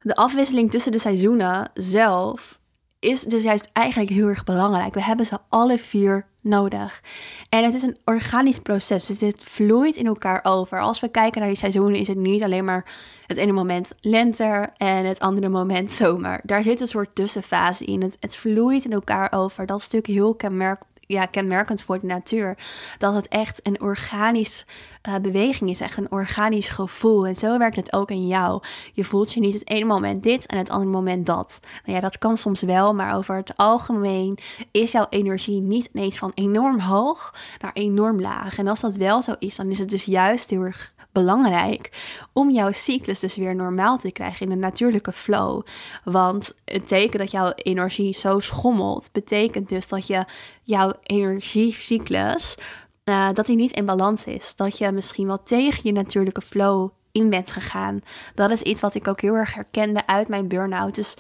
de 0.03 0.15
afwisseling 0.15 0.71
tussen 0.71 0.91
de 0.91 0.97
seizoenen 0.97 1.71
zelf 1.73 2.61
is 2.99 3.21
dus 3.21 3.43
juist 3.43 3.69
eigenlijk 3.73 4.11
heel 4.11 4.27
erg 4.27 4.43
belangrijk. 4.43 4.93
We 4.93 5.03
hebben 5.03 5.25
ze 5.25 5.37
alle 5.49 5.77
vier 5.77 6.25
nodig. 6.41 7.01
En 7.49 7.63
het 7.63 7.73
is 7.73 7.83
een 7.83 7.97
organisch 8.05 8.59
proces, 8.59 9.05
dus 9.05 9.17
dit 9.17 9.43
vloeit 9.43 9.95
in 9.95 10.05
elkaar 10.05 10.39
over. 10.43 10.79
Als 10.79 10.99
we 10.99 11.07
kijken 11.07 11.39
naar 11.39 11.49
die 11.49 11.57
seizoenen, 11.57 11.99
is 11.99 12.07
het 12.07 12.17
niet 12.17 12.43
alleen 12.43 12.65
maar 12.65 12.85
het 13.27 13.37
ene 13.37 13.51
moment 13.51 13.93
lente 14.01 14.69
en 14.77 15.05
het 15.05 15.19
andere 15.19 15.49
moment 15.49 15.91
zomer. 16.01 16.39
Daar 16.43 16.63
zit 16.63 16.81
een 16.81 16.87
soort 16.87 17.15
tussenfase 17.15 17.85
in. 17.85 18.01
Het, 18.01 18.17
het 18.19 18.35
vloeit 18.35 18.85
in 18.85 18.91
elkaar 18.91 19.31
over. 19.31 19.65
Dat 19.65 19.77
is 19.77 19.83
natuurlijk 19.83 20.13
heel 20.13 20.35
kenmerkend 20.35 20.91
ja, 21.07 21.25
kenmerkend 21.25 21.81
voor 21.81 21.99
de 21.99 22.05
natuur. 22.05 22.57
Dat 22.97 23.13
het 23.13 23.27
echt 23.27 23.59
een 23.67 23.81
organisch 23.81 24.65
uh, 25.07 25.15
beweging 25.21 25.69
is, 25.69 25.81
echt 25.81 25.97
een 25.97 26.11
organisch 26.11 26.69
gevoel. 26.69 27.27
En 27.27 27.35
zo 27.35 27.57
werkt 27.57 27.75
het 27.75 27.93
ook 27.93 28.11
in 28.11 28.27
jou. 28.27 28.61
Je 28.93 29.03
voelt 29.03 29.33
je 29.33 29.39
niet 29.39 29.53
het 29.53 29.69
ene 29.69 29.85
moment 29.85 30.23
dit 30.23 30.45
en 30.45 30.57
het 30.57 30.69
andere 30.69 30.91
moment 30.91 31.25
dat. 31.25 31.59
Nou 31.85 31.95
ja, 31.95 32.01
dat 32.01 32.17
kan 32.17 32.37
soms 32.37 32.61
wel, 32.61 32.93
maar 32.93 33.15
over 33.15 33.35
het 33.35 33.57
algemeen 33.57 34.37
is 34.71 34.91
jouw 34.91 35.07
energie 35.09 35.61
niet 35.61 35.89
ineens 35.93 36.17
van 36.17 36.31
enorm 36.33 36.79
hoog 36.79 37.33
naar 37.61 37.73
enorm 37.73 38.21
laag. 38.21 38.57
En 38.57 38.67
als 38.67 38.79
dat 38.79 38.95
wel 38.95 39.21
zo 39.21 39.33
is, 39.39 39.55
dan 39.55 39.69
is 39.69 39.79
het 39.79 39.89
dus 39.89 40.05
juist 40.05 40.49
heel 40.49 40.61
erg 40.61 40.93
belangrijk 41.13 41.89
om 42.33 42.51
jouw 42.51 42.71
cyclus 42.71 43.19
dus 43.19 43.35
weer 43.35 43.55
normaal 43.55 43.97
te 43.97 44.11
krijgen 44.11 44.45
in 44.45 44.51
een 44.51 44.59
natuurlijke 44.59 45.11
flow. 45.11 45.61
Want 46.03 46.53
het 46.65 46.87
teken 46.87 47.19
dat 47.19 47.31
jouw 47.31 47.51
energie 47.55 48.13
zo 48.13 48.39
schommelt, 48.39 49.09
betekent 49.11 49.69
dus 49.69 49.87
dat 49.87 50.07
je 50.07 50.25
jouw 50.63 50.93
energiecyclus 51.03 52.57
uh, 53.05 53.29
dat 53.33 53.45
die 53.45 53.55
niet 53.55 53.71
in 53.71 53.85
balans 53.85 54.25
is. 54.25 54.55
Dat 54.55 54.77
je 54.77 54.91
misschien 54.91 55.27
wel 55.27 55.43
tegen 55.43 55.81
je 55.83 55.91
natuurlijke 55.91 56.41
flow 56.41 56.89
in 57.11 57.29
bent 57.29 57.51
gegaan. 57.51 58.01
Dat 58.35 58.49
is 58.49 58.61
iets 58.61 58.81
wat 58.81 58.95
ik 58.95 59.07
ook 59.07 59.21
heel 59.21 59.35
erg 59.35 59.53
herkende 59.53 60.07
uit 60.07 60.27
mijn 60.27 60.47
burn-out. 60.47 60.95
Dus 60.95 61.15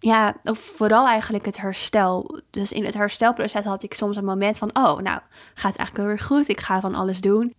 ja, 0.00 0.36
of 0.44 0.58
vooral 0.58 1.06
eigenlijk 1.06 1.44
het 1.44 1.60
herstel. 1.60 2.40
Dus 2.50 2.72
in 2.72 2.84
het 2.84 2.94
herstelproces 2.94 3.64
had 3.64 3.82
ik 3.82 3.94
soms 3.94 4.16
een 4.16 4.24
moment 4.24 4.58
van: 4.58 4.68
oh, 4.68 4.98
nou, 4.98 5.20
gaat 5.54 5.76
eigenlijk 5.76 5.96
heel 5.96 6.06
erg 6.06 6.26
goed. 6.26 6.48
Ik 6.48 6.60
ga 6.60 6.80
van 6.80 6.94
alles 6.94 7.20
doen. 7.20 7.54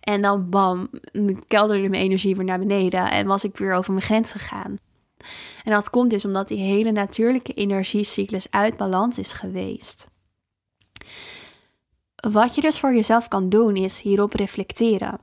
En 0.00 0.22
dan 0.22 0.48
bam, 0.48 0.90
kelderde 1.46 1.88
mijn 1.88 2.02
energie 2.02 2.36
weer 2.36 2.44
naar 2.44 2.58
beneden 2.58 3.10
en 3.10 3.26
was 3.26 3.44
ik 3.44 3.56
weer 3.56 3.72
over 3.72 3.92
mijn 3.92 4.04
grens 4.04 4.32
gegaan. 4.32 4.78
En 5.64 5.72
dat 5.72 5.90
komt 5.90 6.10
dus 6.10 6.24
omdat 6.24 6.48
die 6.48 6.58
hele 6.58 6.92
natuurlijke 6.92 7.52
energiecyclus 7.52 8.50
uit 8.50 8.76
balans 8.76 9.18
is 9.18 9.32
geweest. 9.32 10.06
Wat 12.20 12.54
je 12.54 12.60
dus 12.60 12.78
voor 12.78 12.94
jezelf 12.94 13.28
kan 13.28 13.48
doen 13.48 13.76
is 13.76 14.00
hierop 14.00 14.32
reflecteren. 14.32 15.20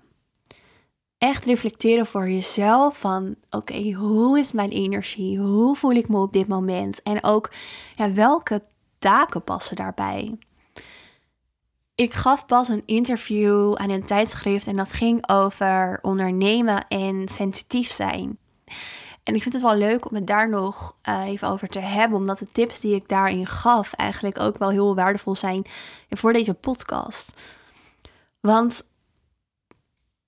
Echt 1.18 1.46
reflecteren 1.46 2.06
voor 2.06 2.30
jezelf 2.30 3.00
van 3.00 3.36
oké, 3.50 3.92
hoe 3.92 4.38
is 4.38 4.52
mijn 4.52 4.70
energie? 4.70 5.40
Hoe 5.40 5.76
voel 5.76 5.92
ik 5.92 6.10
me 6.10 6.18
op 6.18 6.34
dit 6.34 6.48
moment? 6.48 7.04
En 7.04 7.24
ook 7.24 7.52
ja, 7.96 8.12
welke 8.12 8.62
taken 9.00 9.44
passen 9.44 9.76
daarbij? 9.76 10.38
Ik 11.96 12.14
gaf 12.14 12.46
pas 12.46 12.68
een 12.68 12.84
interview 12.86 13.76
aan 13.76 13.90
een 13.90 14.06
tijdschrift 14.06 14.68
en 14.68 14.76
dat 14.76 14.92
ging 14.92 15.30
over 15.30 16.00
ondernemen 16.02 16.88
en 16.88 17.28
sensitief 17.28 17.92
zijn. 17.92 18.38
En 19.28 19.36
ik 19.36 19.42
vind 19.42 19.54
het 19.54 19.64
wel 19.64 19.76
leuk 19.76 20.10
om 20.10 20.16
het 20.16 20.28
daar 20.28 20.50
nog 20.50 20.96
uh, 21.10 21.26
even 21.26 21.50
over 21.50 21.68
te 21.68 21.80
hebben, 21.80 22.18
omdat 22.18 22.40
de 22.40 22.52
tips 22.52 22.80
die 22.80 22.96
ik 22.96 23.10
daarin 23.10 23.48
gaf 23.48 23.94
eigenlijk 23.94 24.40
ook 24.40 24.58
wel 24.58 24.70
heel 24.70 24.96
waardevol 24.96 25.36
zijn 25.36 25.66
voor 26.10 26.34
deze 26.34 26.54
podcast. 26.54 27.34
Want 28.40 28.84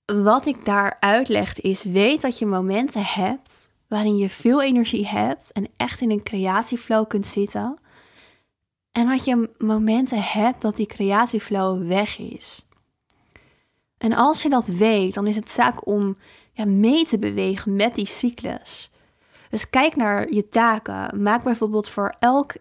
wat 0.04 0.46
ik 0.46 0.64
daar 0.64 0.96
uitleg 1.00 1.60
is: 1.60 1.82
weet 1.82 2.20
dat 2.20 2.38
je 2.38 2.46
momenten 2.46 3.04
hebt 3.04 3.70
waarin 3.88 4.16
je 4.16 4.28
veel 4.28 4.62
energie 4.62 5.06
hebt 5.06 5.52
en 5.52 5.68
echt 5.76 6.00
in 6.00 6.10
een 6.10 6.22
creatieflow 6.22 7.08
kunt 7.08 7.26
zitten. 7.26 7.78
En 8.92 9.06
dat 9.06 9.24
je 9.24 9.50
momenten 9.58 10.22
hebt 10.22 10.60
dat 10.60 10.76
die 10.76 10.86
creatieflow 10.86 11.88
weg 11.88 12.18
is. 12.18 12.66
En 13.98 14.12
als 14.12 14.42
je 14.42 14.48
dat 14.48 14.66
weet, 14.66 15.14
dan 15.14 15.26
is 15.26 15.36
het 15.36 15.50
zaak 15.50 15.86
om 15.86 16.16
mee 16.64 17.04
te 17.04 17.18
bewegen 17.18 17.76
met 17.76 17.94
die 17.94 18.06
cyclus. 18.06 18.90
Dus 19.50 19.70
kijk 19.70 19.96
naar 19.96 20.32
je 20.32 20.48
taken. 20.48 21.22
Maak 21.22 21.42
bijvoorbeeld 21.42 21.88
voor 21.88 22.14
elk 22.18 22.54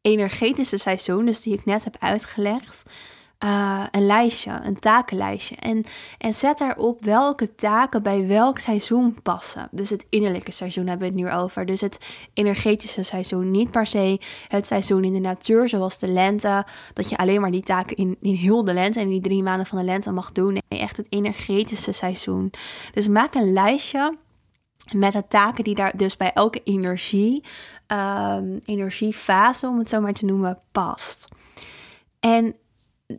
energetische 0.00 0.76
seizoen, 0.76 1.24
dus 1.24 1.40
die 1.40 1.54
ik 1.54 1.64
net 1.64 1.84
heb 1.84 1.96
uitgelegd, 1.98 2.82
uh, 3.44 3.82
een 3.90 4.06
lijstje, 4.06 4.60
een 4.62 4.78
takenlijstje. 4.78 5.56
En, 5.56 5.84
en 6.18 6.32
zet 6.32 6.60
erop 6.60 7.04
welke 7.04 7.54
taken 7.54 8.02
bij 8.02 8.26
welk 8.26 8.58
seizoen 8.58 9.22
passen. 9.22 9.68
Dus 9.70 9.90
het 9.90 10.06
innerlijke 10.08 10.50
seizoen 10.50 10.86
hebben 10.86 11.08
we 11.08 11.14
het 11.14 11.24
nu 11.24 11.32
over. 11.32 11.66
Dus 11.66 11.80
het 11.80 11.98
energetische 12.34 13.02
seizoen. 13.02 13.50
Niet 13.50 13.70
per 13.70 13.86
se 13.86 14.20
het 14.48 14.66
seizoen 14.66 15.04
in 15.04 15.12
de 15.12 15.20
natuur, 15.20 15.68
zoals 15.68 15.98
de 15.98 16.08
lente. 16.08 16.66
Dat 16.92 17.08
je 17.08 17.16
alleen 17.16 17.40
maar 17.40 17.50
die 17.50 17.62
taken 17.62 17.96
in, 17.96 18.16
in 18.20 18.34
heel 18.34 18.64
de 18.64 18.74
lente 18.74 19.00
en 19.00 19.08
die 19.08 19.20
drie 19.20 19.42
maanden 19.42 19.66
van 19.66 19.78
de 19.78 19.84
lente 19.84 20.12
mag 20.12 20.32
doen. 20.32 20.52
Nee, 20.52 20.80
echt 20.80 20.96
het 20.96 21.06
energetische 21.08 21.92
seizoen. 21.92 22.50
Dus 22.92 23.08
maak 23.08 23.34
een 23.34 23.52
lijstje 23.52 24.16
met 24.94 25.12
de 25.12 25.24
taken 25.28 25.64
die 25.64 25.74
daar 25.74 25.96
dus 25.96 26.16
bij 26.16 26.32
elke 26.32 26.60
energie, 26.64 27.44
um, 27.86 28.60
energiefase, 28.64 29.66
om 29.66 29.78
het 29.78 29.88
zo 29.88 30.00
maar 30.00 30.12
te 30.12 30.24
noemen, 30.24 30.58
past. 30.72 31.24
En 32.20 32.56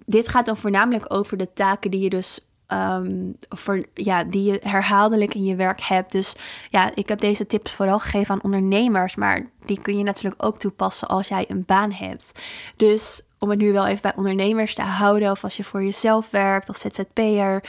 dit 0.06 0.28
gaat 0.28 0.46
dan 0.46 0.58
voornamelijk 0.58 1.14
over 1.14 1.38
de 1.38 1.54
taken 1.54 1.92
die 1.92 2.02
je 2.02 2.10
dus 2.10 2.40
um, 2.68 3.38
voor, 3.50 3.86
ja, 3.94 4.24
die 4.24 4.52
je 4.52 4.60
herhaaldelijk 4.64 5.34
in 5.34 5.44
je 5.44 5.56
werk 5.56 5.82
hebt. 5.82 6.12
Dus 6.12 6.36
ja, 6.70 6.92
ik 6.96 7.10
heb 7.10 7.20
deze 7.20 7.48
tips 7.48 7.72
vooral 7.72 8.00
gegeven 8.00 8.36
aan 8.36 8.44
ondernemers, 8.44 9.16
maar 9.16 9.46
die 9.66 9.82
kun 9.82 9.98
je 9.98 10.04
natuurlijk 10.04 10.46
ook 10.46 10.60
toepassen 10.60 11.08
als 11.08 11.28
jij 11.28 11.46
een 11.48 11.64
baan 11.66 11.92
hebt. 11.92 12.42
Dus 12.76 13.22
om 13.40 13.50
het 13.50 13.60
nu 13.60 13.72
wel 13.72 13.88
even 13.88 14.02
bij 14.02 14.16
ondernemers 14.16 14.76
te 14.76 14.82
houden, 14.82 15.32
of 15.32 15.44
als 15.44 15.58
je 15.58 15.64
voor 15.64 15.84
jezelf 15.84 16.30
werkt 16.30 16.68
als 16.68 16.80
ZZP'er. 16.80 17.64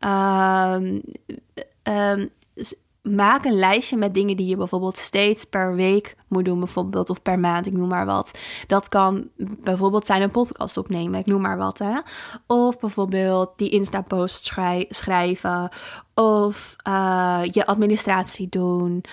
Um, 0.00 1.02
um, 1.82 2.30
maak 3.04 3.44
een 3.44 3.58
lijstje 3.58 3.96
met 3.96 4.14
dingen 4.14 4.36
die 4.36 4.46
je 4.46 4.56
bijvoorbeeld 4.56 4.96
steeds 4.96 5.44
per 5.44 5.74
week 5.74 6.16
moet 6.28 6.44
doen, 6.44 6.58
bijvoorbeeld, 6.58 7.10
of 7.10 7.22
per 7.22 7.38
maand, 7.38 7.66
ik 7.66 7.72
noem 7.72 7.88
maar 7.88 8.06
wat. 8.06 8.38
Dat 8.66 8.88
kan 8.88 9.28
bijvoorbeeld 9.36 10.06
zijn 10.06 10.22
een 10.22 10.30
podcast 10.30 10.76
opnemen, 10.76 11.18
ik 11.18 11.26
noem 11.26 11.40
maar 11.40 11.56
wat, 11.56 11.78
hè. 11.78 11.98
Of 12.46 12.78
bijvoorbeeld 12.78 13.52
die 13.56 13.70
Insta-post 13.70 14.52
schrijven, 14.88 15.68
of 16.14 16.76
uh, 16.88 17.40
je 17.50 17.66
administratie 17.66 18.48
doen, 18.48 19.04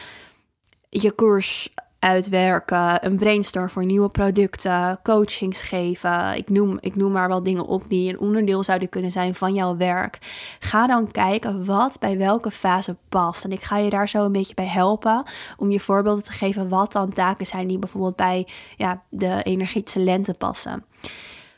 je 0.89 1.12
koers 1.12 1.73
uitwerken, 2.01 3.05
een 3.05 3.17
brainstorm 3.17 3.69
voor 3.69 3.85
nieuwe 3.85 4.09
producten, 4.09 4.99
coachings 5.03 5.61
geven. 5.61 6.35
Ik 6.35 6.49
noem, 6.49 6.77
ik 6.79 6.95
noem 6.95 7.11
maar 7.11 7.27
wel 7.27 7.43
dingen 7.43 7.65
op 7.65 7.83
die 7.87 8.09
een 8.09 8.19
onderdeel 8.19 8.63
zouden 8.63 8.89
kunnen 8.89 9.11
zijn 9.11 9.35
van 9.35 9.53
jouw 9.53 9.77
werk. 9.77 10.17
Ga 10.59 10.87
dan 10.87 11.11
kijken 11.11 11.65
wat 11.65 11.99
bij 11.99 12.17
welke 12.17 12.51
fase 12.51 12.95
past. 13.09 13.43
En 13.43 13.51
ik 13.51 13.61
ga 13.61 13.77
je 13.77 13.89
daar 13.89 14.09
zo 14.09 14.25
een 14.25 14.31
beetje 14.31 14.53
bij 14.53 14.67
helpen 14.67 15.23
om 15.57 15.71
je 15.71 15.79
voorbeelden 15.79 16.23
te 16.23 16.31
geven 16.31 16.69
wat 16.69 16.91
dan 16.91 17.13
taken 17.13 17.45
zijn 17.45 17.67
die 17.67 17.79
bijvoorbeeld 17.79 18.15
bij 18.15 18.47
ja, 18.77 19.03
de 19.09 19.89
lente 19.93 20.33
passen 20.33 20.85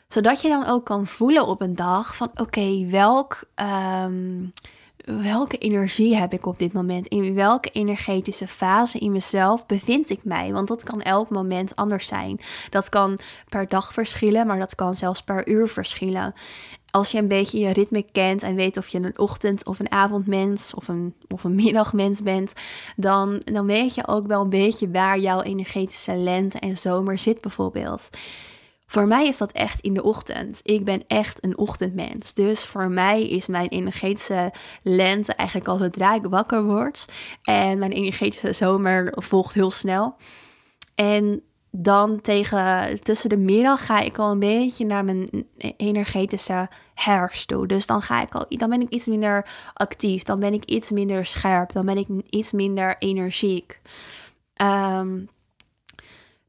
zodat 0.08 0.40
je 0.40 0.48
dan 0.48 0.66
ook 0.66 0.84
kan 0.84 1.06
voelen 1.06 1.46
op 1.46 1.60
een 1.60 1.74
dag 1.74 2.16
van 2.16 2.30
oké, 2.34 2.86
welk 2.90 3.44
um, 4.04 4.52
welke 5.04 5.58
energie 5.58 6.16
heb 6.16 6.32
ik 6.32 6.46
op 6.46 6.58
dit 6.58 6.72
moment? 6.72 7.06
In 7.06 7.34
welke 7.34 7.70
energetische 7.70 8.46
fase 8.46 8.98
in 8.98 9.12
mezelf 9.12 9.66
bevind 9.66 10.10
ik 10.10 10.24
mij? 10.24 10.52
Want 10.52 10.68
dat 10.68 10.82
kan 10.82 11.02
elk 11.02 11.30
moment 11.30 11.76
anders 11.76 12.06
zijn. 12.06 12.40
Dat 12.70 12.88
kan 12.88 13.18
per 13.48 13.68
dag 13.68 13.92
verschillen, 13.92 14.46
maar 14.46 14.58
dat 14.58 14.74
kan 14.74 14.94
zelfs 14.94 15.22
per 15.22 15.48
uur 15.48 15.68
verschillen. 15.68 16.32
Als 16.90 17.10
je 17.10 17.18
een 17.18 17.28
beetje 17.28 17.58
je 17.58 17.72
ritme 17.72 18.04
kent 18.12 18.42
en 18.42 18.54
weet 18.54 18.76
of 18.76 18.88
je 18.88 18.98
een 18.98 19.18
ochtend- 19.18 19.66
of 19.66 19.78
een 19.78 19.90
avondmens 19.90 20.74
of 20.74 20.88
een, 20.88 21.14
of 21.28 21.44
een 21.44 21.54
middagmens 21.64 22.22
bent, 22.22 22.52
dan, 22.96 23.42
dan 23.44 23.66
weet 23.66 23.94
je 23.94 24.06
ook 24.06 24.26
wel 24.26 24.42
een 24.42 24.48
beetje 24.48 24.90
waar 24.90 25.18
jouw 25.18 25.42
energetische 25.42 26.16
lente 26.16 26.58
en 26.58 26.76
zomer 26.76 27.18
zit, 27.18 27.40
bijvoorbeeld. 27.40 28.10
Voor 28.86 29.06
mij 29.06 29.26
is 29.26 29.36
dat 29.36 29.52
echt 29.52 29.80
in 29.80 29.94
de 29.94 30.02
ochtend. 30.02 30.60
Ik 30.62 30.84
ben 30.84 31.04
echt 31.06 31.44
een 31.44 31.58
ochtendmens. 31.58 32.34
Dus 32.34 32.64
voor 32.64 32.90
mij 32.90 33.28
is 33.28 33.46
mijn 33.46 33.68
energetische 33.68 34.52
lente 34.82 35.34
eigenlijk 35.34 35.68
al 35.68 35.76
zodra 35.76 36.14
ik 36.14 36.24
wakker 36.24 36.64
word. 36.64 37.04
En 37.42 37.78
mijn 37.78 37.92
energetische 37.92 38.52
zomer 38.52 39.12
volgt 39.16 39.54
heel 39.54 39.70
snel. 39.70 40.16
En 40.94 41.42
dan 41.70 42.20
tegen 42.20 43.02
tussen 43.02 43.28
de 43.28 43.36
middag 43.36 43.86
ga 43.86 44.00
ik 44.00 44.18
al 44.18 44.30
een 44.30 44.38
beetje 44.38 44.86
naar 44.86 45.04
mijn 45.04 45.46
energetische 45.76 46.68
herfst 46.94 47.48
toe. 47.48 47.66
Dus 47.66 47.86
dan 47.86 48.02
ga 48.02 48.22
ik 48.22 48.34
al, 48.34 48.46
dan 48.48 48.70
ben 48.70 48.80
ik 48.80 48.88
iets 48.88 49.06
minder 49.06 49.48
actief, 49.74 50.22
dan 50.22 50.40
ben 50.40 50.52
ik 50.52 50.64
iets 50.64 50.90
minder 50.90 51.26
scherp, 51.26 51.72
dan 51.72 51.86
ben 51.86 51.96
ik 51.96 52.08
iets 52.30 52.52
minder 52.52 52.96
energiek. 52.98 53.80
Um, 54.62 55.28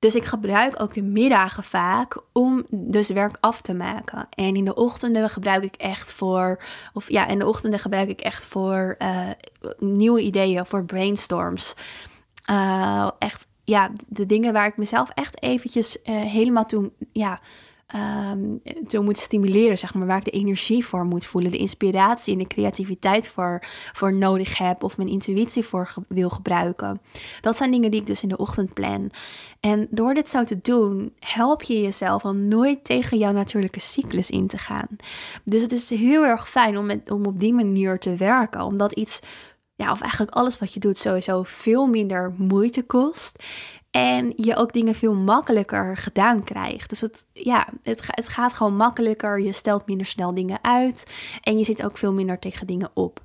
dus 0.06 0.16
ik 0.16 0.26
gebruik 0.26 0.82
ook 0.82 0.94
de 0.94 1.02
middagen 1.02 1.64
vaak 1.64 2.22
om 2.32 2.66
dus 2.70 3.10
werk 3.10 3.38
af 3.40 3.62
te 3.62 3.74
maken. 3.74 4.28
En 4.30 4.56
in 4.56 4.66
de 4.66 4.76
ochtenden 4.76 5.30
gebruik 5.30 5.64
ik 5.64 5.76
echt 5.76 6.12
voor, 6.12 6.62
of 6.94 7.10
ja, 7.10 7.28
in 7.28 7.40
de 7.40 7.48
ochtenden 7.48 7.80
gebruik 7.80 8.10
ik 8.10 8.22
echt 8.22 8.46
voor 8.46 8.96
uh, 9.00 9.30
nieuwe 9.80 10.22
ideeën, 10.22 10.66
voor 10.66 10.86
brainstorms. 10.86 11.76
Uh, 12.50 13.10
echt, 13.20 13.48
ja, 13.64 13.92
de 14.08 14.26
dingen 14.26 14.54
waar 14.54 14.68
ik 14.68 14.78
mezelf 14.78 15.10
echt 15.10 15.42
eventjes 15.42 15.98
uh, 15.98 16.22
helemaal 16.22 16.66
toe, 16.66 16.92
ja, 17.12 17.40
um, 17.96 18.62
moet 19.06 19.18
stimuleren, 19.18 19.78
zeg 19.78 19.94
maar, 19.94 20.08
waar 20.08 20.18
ik 20.18 20.26
de 20.26 20.32
energie 20.32 20.86
voor 20.86 21.06
moet 21.06 21.26
voelen, 21.26 21.52
de 21.52 21.58
inspiratie 21.58 22.34
en 22.34 22.40
de 22.40 22.48
creativiteit 22.48 23.28
voor, 23.28 23.64
voor 23.94 24.14
nodig 24.14 24.58
heb 24.58 24.84
of 24.84 24.98
mijn 24.98 25.10
intuïtie 25.10 25.64
voor 25.64 25.94
wil 26.08 26.30
gebruiken. 26.30 27.02
Dat 27.42 27.58
zijn 27.58 27.72
dingen 27.72 27.92
die 27.92 28.00
ik 28.00 28.08
dus 28.08 28.22
in 28.22 28.30
de 28.30 28.38
ochtend 28.38 28.74
plan. 28.74 29.12
En 29.60 29.88
door 29.90 30.14
dit 30.14 30.30
zo 30.30 30.44
te 30.44 30.60
doen, 30.62 31.14
help 31.20 31.64
je 31.64 31.82
jezelf 31.82 32.26
om 32.26 32.48
nooit 32.48 32.84
tegen 32.84 33.18
jouw 33.18 33.32
natuurlijke 33.32 33.80
cyclus 33.80 34.30
in 34.30 34.48
te 34.48 34.58
gaan. 34.58 34.88
Dus 35.44 35.62
het 35.62 35.72
is 35.72 35.90
heel 35.90 36.24
erg 36.24 36.50
fijn 36.50 36.78
om, 36.78 37.02
om 37.08 37.26
op 37.26 37.40
die 37.40 37.54
manier 37.54 38.00
te 38.00 38.16
werken, 38.16 38.62
omdat 38.62 38.92
iets 38.92 39.22
ja, 39.76 39.92
of 39.92 40.02
eigenlijk 40.02 40.32
alles 40.32 40.60
wat 40.60 40.74
je 40.74 40.80
doet 40.80 40.98
sowieso 40.98 41.44
veel 41.44 41.86
minder 41.86 42.34
moeite 42.38 42.84
kost. 42.84 43.44
En 43.96 44.34
je 44.36 44.56
ook 44.56 44.74
dingen 44.74 44.96
veel 44.96 45.16
makkelijker 45.16 45.98
gedaan 45.98 46.44
krijgt. 46.44 46.90
Dus 46.90 47.02
het, 47.02 47.26
ja, 47.34 47.68
het, 47.84 48.06
het 48.06 48.28
gaat 48.28 48.54
gewoon 48.54 48.76
makkelijker. 48.76 49.42
Je 49.42 49.52
stelt 49.52 49.88
minder 49.88 50.06
snel 50.06 50.34
dingen 50.34 50.60
uit. 50.62 51.08
En 51.42 51.58
je 51.58 51.64
zit 51.64 51.84
ook 51.84 51.98
veel 51.98 52.14
minder 52.14 52.40
tegen 52.40 52.68
dingen 52.68 52.90
op. 52.94 53.20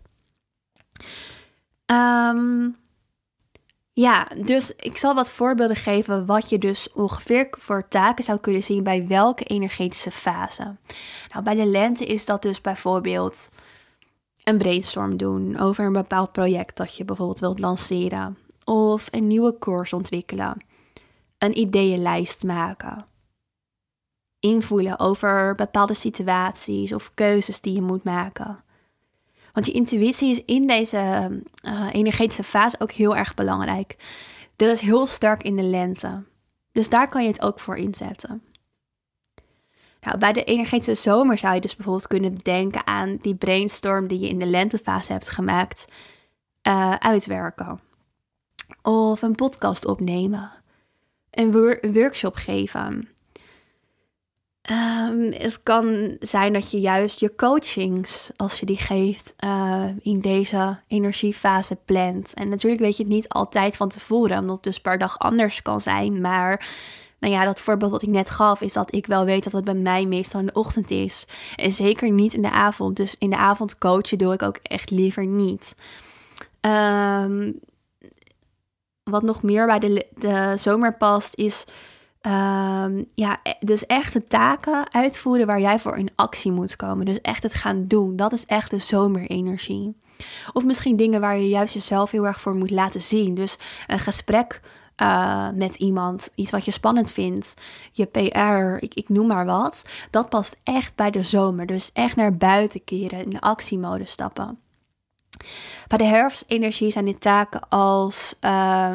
Ehm, 1.87 2.69
ja, 3.93 4.29
dus 4.45 4.77
ik 4.77 4.97
zal 4.97 5.15
wat 5.15 5.31
voorbeelden 5.31 5.77
geven 5.77 6.27
wat 6.27 6.49
je 6.49 6.59
dus 6.59 6.93
ongeveer 6.93 7.49
voor 7.51 7.89
taken 7.89 8.25
zou 8.25 8.39
kunnen 8.41 8.63
zien 8.63 8.83
bij 8.83 9.07
welke 9.07 9.45
energetische 9.45 10.11
fase. 10.11 10.77
Nou, 11.33 11.45
bij 11.45 11.55
de 11.55 11.67
lente 11.67 12.05
is 12.05 12.25
dat 12.25 12.43
dus 12.43 12.61
bijvoorbeeld 12.61 13.49
een 14.45 14.59
brainstorm 14.59 15.17
doen 15.17 15.59
over 15.59 15.85
een 15.85 15.93
bepaald 15.93 16.33
project 16.33 16.77
dat 16.77 16.97
je 16.97 17.05
bijvoorbeeld 17.05 17.41
wilt 17.41 17.59
lanceren. 17.59 18.37
Of 18.71 19.09
een 19.11 19.27
nieuwe 19.27 19.53
koers 19.59 19.93
ontwikkelen. 19.93 20.65
Een 21.39 21.59
ideeënlijst 21.59 22.43
maken. 22.43 23.07
Invoelen 24.41 24.99
over 24.99 25.55
bepaalde 25.55 25.95
situaties 25.95 26.93
of 26.93 27.15
keuzes 27.15 27.61
die 27.61 27.75
je 27.75 27.83
moet 27.83 28.05
maken. 28.05 28.65
Want 29.53 29.67
je 29.67 29.73
intuïtie 29.73 30.31
is 30.31 30.45
in 30.45 30.67
deze 30.67 31.31
uh, 31.63 31.89
energetische 31.93 32.43
fase 32.43 32.77
ook 32.79 32.91
heel 32.91 33.17
erg 33.17 33.35
belangrijk. 33.35 33.97
Dat 34.57 34.69
is 34.69 34.81
heel 34.81 35.07
sterk 35.07 35.43
in 35.43 35.57
de 35.57 35.63
lente. 35.63 36.25
Dus 36.73 36.89
daar 36.89 37.09
kan 37.09 37.23
je 37.23 37.29
het 37.29 37.43
ook 37.43 37.61
voor 37.61 37.77
inzetten. 37.77 38.43
Nou, 40.01 40.19
bij 40.19 40.33
de 40.33 40.45
energetische 40.45 40.95
zomer 40.95 41.39
zou 41.39 41.55
je 41.55 41.61
dus 41.61 41.77
bijvoorbeeld 41.77 42.07
kunnen 42.07 42.35
denken 42.35 42.87
aan 42.87 43.17
die 43.21 43.35
brainstorm 43.35 44.07
die 44.07 44.19
je 44.19 44.29
in 44.29 44.39
de 44.39 44.47
lentefase 44.47 45.13
hebt 45.13 45.29
gemaakt, 45.29 45.85
uh, 46.69 46.95
uitwerken. 46.95 47.89
Of 48.83 49.23
een 49.23 49.35
podcast 49.35 49.85
opnemen. 49.87 50.51
Een, 51.31 51.53
workshop 51.93 52.35
geven. 52.35 53.09
Um, 54.71 55.33
het 55.33 55.63
kan 55.63 56.17
zijn 56.21 56.53
dat 56.53 56.71
je 56.71 56.81
juist 56.81 57.21
je 57.21 57.35
coachings, 57.35 58.31
als 58.37 58.61
je 58.61 58.67
die 58.67 58.79
geeft, 58.79 59.35
uh, 59.45 59.85
in 60.01 60.21
deze 60.21 60.79
energiefase 60.87 61.77
plant. 61.85 62.35
En 62.35 62.49
natuurlijk 62.49 62.83
weet 62.83 62.97
je 62.97 63.03
het 63.03 63.13
niet 63.13 63.29
altijd 63.29 63.77
van 63.77 63.89
tevoren, 63.89 64.39
omdat 64.39 64.55
het 64.55 64.65
dus 64.65 64.81
per 64.81 64.99
dag 64.99 65.19
anders 65.19 65.63
kan 65.63 65.81
zijn. 65.81 66.21
Maar 66.21 66.69
nou 67.19 67.33
ja, 67.35 67.45
dat 67.45 67.61
voorbeeld 67.61 67.91
wat 67.91 68.03
ik 68.03 68.09
net 68.09 68.31
gaf, 68.31 68.61
is 68.61 68.73
dat 68.73 68.95
ik 68.95 69.07
wel 69.07 69.25
weet 69.25 69.45
dat 69.45 69.53
het 69.53 69.65
bij 69.65 69.75
mij 69.75 70.07
meestal 70.07 70.41
in 70.41 70.47
de 70.47 70.53
ochtend 70.53 70.91
is. 70.91 71.27
En 71.57 71.73
zeker 71.73 72.11
niet 72.11 72.35
in 72.35 72.43
de 72.43 72.51
avond. 72.51 72.97
Dus 72.97 73.15
in 73.19 73.31
de 73.31 73.37
avond 73.37 73.79
coachen 73.79 74.19
doe 74.19 74.33
ik 74.33 74.43
ook 74.43 74.59
echt 74.63 74.91
liever 74.91 75.27
niet. 75.27 75.75
Um, 76.61 77.61
wat 79.11 79.23
nog 79.23 79.43
meer 79.43 79.67
bij 79.67 79.79
de, 79.79 80.07
de 80.15 80.53
zomer 80.57 80.97
past, 80.97 81.35
is 81.35 81.65
um, 82.23 83.07
ja, 83.15 83.41
e, 83.43 83.53
dus 83.61 83.87
echt 83.87 84.13
de 84.13 84.27
taken 84.27 84.93
uitvoeren 84.93 85.47
waar 85.47 85.61
jij 85.61 85.79
voor 85.79 85.97
in 85.97 86.11
actie 86.15 86.53
moet 86.53 86.77
komen. 86.77 87.07
Dus 87.07 87.21
echt 87.21 87.43
het 87.43 87.55
gaan 87.55 87.87
doen. 87.87 88.17
Dat 88.17 88.33
is 88.33 88.47
echt 88.47 88.71
de 88.71 88.79
zomerenergie. 88.79 89.97
Of 90.53 90.65
misschien 90.65 90.97
dingen 90.97 91.21
waar 91.21 91.39
je 91.39 91.49
juist 91.49 91.75
jezelf 91.75 92.11
heel 92.11 92.27
erg 92.27 92.41
voor 92.41 92.55
moet 92.55 92.71
laten 92.71 93.01
zien. 93.01 93.35
Dus 93.35 93.59
een 93.87 93.99
gesprek 93.99 94.61
uh, 94.97 95.49
met 95.55 95.75
iemand, 95.75 96.33
iets 96.35 96.51
wat 96.51 96.65
je 96.65 96.71
spannend 96.71 97.11
vindt, 97.11 97.55
je 97.93 98.05
PR, 98.05 98.85
ik, 98.85 98.95
ik 98.95 99.09
noem 99.09 99.27
maar 99.27 99.47
wat. 99.47 99.85
Dat 100.11 100.29
past 100.29 100.61
echt 100.65 100.95
bij 100.95 101.11
de 101.11 101.23
zomer. 101.23 101.67
Dus 101.67 101.91
echt 101.93 102.17
naar 102.17 102.37
buiten 102.37 102.85
keren, 102.85 103.25
in 103.25 103.31
de 103.31 103.41
actiemode 103.41 104.05
stappen. 104.05 104.59
Bij 105.89 105.99
de 105.99 106.05
herfstenergie 106.05 106.91
zijn 106.91 107.05
dit 107.05 107.21
taken 107.21 107.69
als 107.69 108.35
uh, 108.41 108.51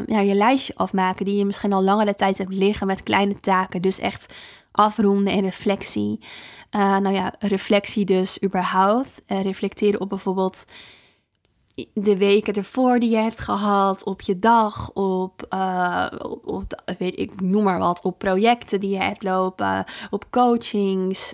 ja, 0.06 0.20
je 0.20 0.36
lijstje 0.36 0.76
afmaken, 0.76 1.26
die 1.26 1.38
je 1.38 1.46
misschien 1.46 1.74
al 1.74 1.84
langere 1.84 2.16
tijd 2.16 2.38
hebt 2.38 2.54
liggen 2.54 2.88
met 2.88 3.04
kleine 3.04 3.40
taken. 3.40 3.82
Dus 3.82 4.00
echt 4.00 4.34
afronden 4.72 5.34
en 5.34 5.42
reflectie. 5.42 6.20
Uh, 6.72 6.98
nou 6.98 7.16
ja, 7.16 7.34
reflectie 7.40 8.06
dus 8.06 8.44
überhaupt. 8.44 9.22
Uh, 9.28 9.42
reflecteren 9.42 10.00
op 10.02 10.10
bijvoorbeeld 10.10 10.66
de 11.94 12.18
weken 12.18 12.54
ervoor 12.54 13.00
die 13.00 13.10
je 13.10 13.18
hebt 13.18 13.40
gehad, 13.40 14.04
op 14.04 14.22
je 14.22 14.40
dag, 14.40 14.92
op, 14.94 15.56
op, 16.44 16.82
weet 16.98 17.20
ik, 17.20 17.42
noem 17.42 17.64
maar 17.64 17.80
wat, 17.80 18.02
op 18.02 18.18
projecten 18.18 18.80
die 18.80 18.90
je 18.90 19.02
hebt 19.02 19.24
lopen, 19.24 19.86
op 20.10 20.26
coachings, 20.30 21.34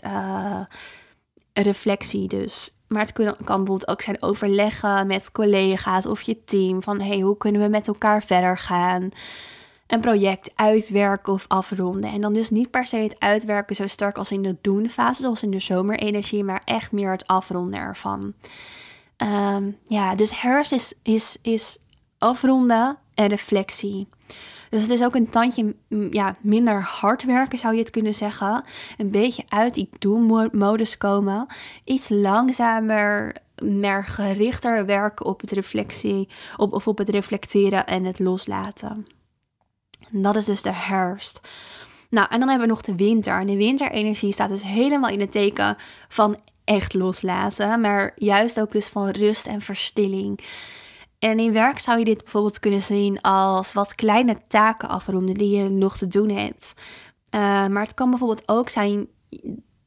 reflectie 1.53 2.27
dus. 2.27 2.80
Maar 2.91 3.01
het 3.01 3.13
kan, 3.13 3.25
kan 3.25 3.57
bijvoorbeeld 3.57 3.87
ook 3.87 4.01
zijn 4.01 4.21
overleggen 4.21 5.07
met 5.07 5.31
collega's 5.31 6.05
of 6.05 6.21
je 6.21 6.43
team 6.43 6.83
van 6.83 7.01
hey, 7.01 7.19
hoe 7.19 7.37
kunnen 7.37 7.61
we 7.61 7.67
met 7.67 7.87
elkaar 7.87 8.23
verder 8.23 8.57
gaan? 8.57 9.09
Een 9.87 9.99
project 9.99 10.51
uitwerken 10.55 11.33
of 11.33 11.45
afronden. 11.47 12.11
En 12.11 12.21
dan 12.21 12.33
dus 12.33 12.49
niet 12.49 12.71
per 12.71 12.85
se 12.85 12.97
het 12.97 13.19
uitwerken 13.19 13.75
zo 13.75 13.87
sterk 13.87 14.17
als 14.17 14.31
in 14.31 14.41
de 14.41 14.57
doen-fase, 14.61 15.21
zoals 15.21 15.43
in 15.43 15.51
de 15.51 15.59
zomerenergie, 15.59 16.43
maar 16.43 16.61
echt 16.65 16.91
meer 16.91 17.11
het 17.11 17.27
afronden 17.27 17.79
ervan. 17.79 18.33
Um, 19.17 19.77
ja, 19.87 20.15
dus 20.15 20.41
herfst 20.41 20.71
is, 20.71 20.93
is, 21.03 21.37
is 21.41 21.79
afronden 22.17 22.97
en 23.13 23.27
reflectie. 23.27 24.07
Dus 24.71 24.81
het 24.81 24.91
is 24.91 25.03
ook 25.03 25.15
een 25.15 25.29
tandje 25.29 25.75
ja, 26.11 26.35
minder 26.41 26.81
hard 26.81 27.23
werken, 27.23 27.59
zou 27.59 27.73
je 27.73 27.79
het 27.79 27.89
kunnen 27.89 28.13
zeggen. 28.13 28.63
Een 28.97 29.11
beetje 29.11 29.43
uit 29.47 29.73
die 29.73 29.89
doelmodus 29.99 30.97
komen. 30.97 31.45
Iets 31.83 32.09
langzamer, 32.09 33.35
meer 33.63 34.05
gerichter 34.05 34.85
werken 34.85 35.25
op 35.25 35.41
het 35.41 35.51
reflectie, 35.51 36.29
op, 36.57 36.73
of 36.73 36.87
op 36.87 36.97
het 36.97 37.09
reflecteren 37.09 37.85
en 37.85 38.03
het 38.03 38.19
loslaten. 38.19 39.07
En 40.11 40.21
dat 40.21 40.35
is 40.35 40.45
dus 40.45 40.61
de 40.61 40.73
herfst. 40.73 41.41
Nou, 42.09 42.27
en 42.29 42.39
dan 42.39 42.49
hebben 42.49 42.67
we 42.67 42.73
nog 42.73 42.81
de 42.81 42.95
winter. 42.95 43.39
En 43.39 43.47
de 43.47 43.57
winterenergie 43.57 44.31
staat 44.31 44.49
dus 44.49 44.63
helemaal 44.63 45.09
in 45.09 45.19
het 45.19 45.31
teken 45.31 45.77
van 46.07 46.39
echt 46.63 46.93
loslaten, 46.93 47.81
maar 47.81 48.11
juist 48.15 48.59
ook 48.59 48.71
dus 48.71 48.87
van 48.87 49.09
rust 49.09 49.47
en 49.47 49.61
verstilling. 49.61 50.39
En 51.21 51.39
in 51.39 51.53
werk 51.53 51.79
zou 51.79 51.99
je 51.99 52.05
dit 52.05 52.17
bijvoorbeeld 52.17 52.59
kunnen 52.59 52.81
zien 52.81 53.21
als 53.21 53.73
wat 53.73 53.95
kleine 53.95 54.37
taken 54.47 54.89
afronden 54.89 55.35
die 55.35 55.57
je 55.57 55.69
nog 55.69 55.97
te 55.97 56.07
doen 56.07 56.29
hebt. 56.29 56.75
Uh, 57.35 57.41
maar 57.67 57.83
het 57.83 57.93
kan 57.93 58.09
bijvoorbeeld 58.09 58.43
ook 58.45 58.69
zijn 58.69 59.07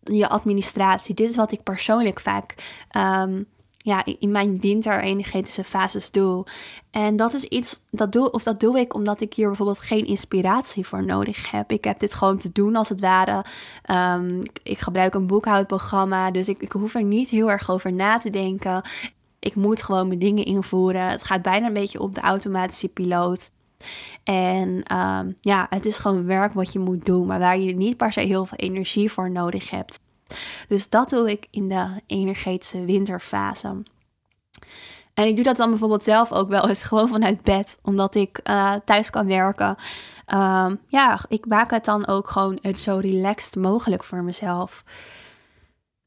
je 0.03 0.29
administratie. 0.29 1.15
Dit 1.15 1.29
is 1.29 1.37
wat 1.37 1.53
ik 1.53 1.63
persoonlijk 1.63 2.21
vaak 2.21 2.55
um, 2.97 3.47
ja, 3.79 4.05
in 4.05 4.31
mijn 4.31 4.61
winter 4.61 5.65
fases 5.65 6.11
doe. 6.11 6.47
En 6.91 7.17
dat 7.17 7.35
is 7.35 7.45
iets, 7.45 7.81
dat 7.91 8.13
doe, 8.13 8.31
of 8.31 8.43
dat 8.43 8.61
doe 8.61 8.79
ik 8.79 8.95
omdat 8.95 9.21
ik 9.21 9.35
hier 9.35 9.47
bijvoorbeeld 9.47 9.81
geen 9.81 10.07
inspiratie 10.07 10.87
voor 10.87 11.05
nodig 11.05 11.51
heb. 11.51 11.73
Ik 11.73 11.85
heb 11.85 11.99
dit 11.99 12.15
gewoon 12.15 12.39
te 12.39 12.53
doen 12.53 12.77
als 12.77 12.89
het 12.89 13.01
ware. 13.01 13.45
Um, 13.91 14.43
ik 14.63 14.79
gebruik 14.79 15.15
een 15.15 15.27
boekhoudprogramma, 15.27 16.31
dus 16.31 16.49
ik, 16.49 16.59
ik 16.59 16.73
hoef 16.73 16.95
er 16.95 17.05
niet 17.05 17.29
heel 17.29 17.51
erg 17.51 17.71
over 17.71 17.93
na 17.93 18.19
te 18.19 18.31
denken. 18.31 18.83
Ik 19.45 19.55
moet 19.55 19.83
gewoon 19.83 20.07
mijn 20.07 20.19
dingen 20.19 20.45
invoeren. 20.45 21.09
Het 21.09 21.25
gaat 21.25 21.43
bijna 21.43 21.67
een 21.67 21.73
beetje 21.73 22.01
op 22.01 22.15
de 22.15 22.21
automatische 22.21 22.89
piloot. 22.89 23.51
En 24.23 24.97
um, 24.97 25.37
ja, 25.41 25.67
het 25.71 25.87
is 25.87 25.99
gewoon 25.99 26.27
werk 26.27 26.53
wat 26.53 26.73
je 26.73 26.79
moet 26.79 27.07
doen, 27.07 27.27
maar 27.27 27.39
waar 27.39 27.59
je 27.59 27.75
niet 27.75 27.97
per 27.97 28.13
se 28.13 28.21
heel 28.21 28.47
veel 28.47 28.59
energie 28.59 29.13
voor 29.13 29.31
nodig 29.31 29.71
hebt. 29.71 30.01
Dus 30.69 30.89
dat 30.89 31.11
doe 31.11 31.31
ik 31.31 31.47
in 31.51 31.69
de 31.69 31.87
energetische 32.07 32.85
winterfase. 32.85 33.83
En 35.15 35.27
ik 35.27 35.35
doe 35.35 35.45
dat 35.45 35.57
dan 35.57 35.71
bijvoorbeeld 35.71 36.03
zelf 36.03 36.33
ook 36.33 36.49
wel 36.49 36.69
eens 36.69 36.83
gewoon 36.93 37.09
vanuit 37.09 37.43
bed, 37.43 37.79
omdat 37.83 38.15
ik 38.15 38.41
uh, 38.45 38.75
thuis 38.85 39.11
kan 39.11 39.27
werken. 39.27 39.77
Um, 40.35 40.81
ja, 40.89 41.19
ik 41.29 41.47
maak 41.47 41.71
het 41.71 41.85
dan 41.85 42.07
ook 42.07 42.29
gewoon 42.29 42.59
zo 42.77 42.97
relaxed 42.97 43.57
mogelijk 43.57 44.05
voor 44.05 44.23
mezelf. 44.23 44.85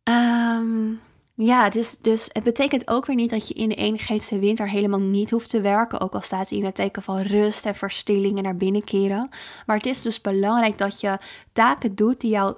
Um, 0.03 1.01
ja, 1.39 1.69
dus, 1.69 1.97
dus 1.97 2.29
het 2.31 2.43
betekent 2.43 2.87
ook 2.87 3.05
weer 3.05 3.15
niet 3.15 3.29
dat 3.29 3.47
je 3.47 3.53
in 3.53 3.69
de 3.69 3.75
energetische 3.75 4.39
winter 4.39 4.69
helemaal 4.69 5.01
niet 5.01 5.31
hoeft 5.31 5.49
te 5.49 5.61
werken. 5.61 5.99
Ook 5.99 6.13
al 6.13 6.21
staat 6.21 6.49
hij 6.49 6.57
in 6.57 6.65
het 6.65 6.75
teken 6.75 7.01
van 7.01 7.21
rust 7.21 7.65
en 7.65 7.75
verstilling 7.75 8.37
en 8.37 8.43
naar 8.43 8.57
binnen 8.57 8.83
keren. 8.83 9.29
Maar 9.65 9.75
het 9.75 9.85
is 9.85 10.01
dus 10.01 10.21
belangrijk 10.21 10.77
dat 10.77 11.01
je 11.01 11.17
taken 11.53 11.95
doet 11.95 12.21
die 12.21 12.31
jou 12.31 12.55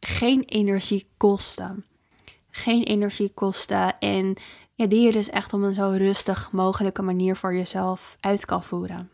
geen 0.00 0.42
energie 0.42 1.08
kosten. 1.16 1.84
Geen 2.50 2.82
energie 2.82 3.30
kosten 3.34 3.98
en 3.98 4.36
ja, 4.74 4.86
die 4.86 5.00
je 5.00 5.12
dus 5.12 5.30
echt 5.30 5.52
op 5.52 5.62
een 5.62 5.74
zo 5.74 5.86
rustig 5.86 6.52
mogelijke 6.52 7.02
manier 7.02 7.36
voor 7.36 7.54
jezelf 7.54 8.16
uit 8.20 8.44
kan 8.44 8.62
voeren. 8.62 9.10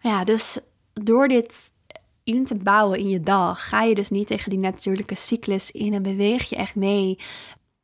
Ja, 0.00 0.24
dus 0.24 0.58
door 0.92 1.28
dit 1.28 1.72
in 2.34 2.44
te 2.44 2.54
bouwen 2.54 2.98
in 2.98 3.08
je 3.08 3.20
dag, 3.20 3.68
ga 3.68 3.82
je 3.82 3.94
dus 3.94 4.10
niet 4.10 4.26
tegen 4.26 4.50
die 4.50 4.58
natuurlijke 4.58 5.14
cyclus 5.14 5.70
in 5.70 5.94
en 5.94 6.02
beweeg 6.02 6.48
je 6.48 6.56
echt 6.56 6.76
mee 6.76 7.18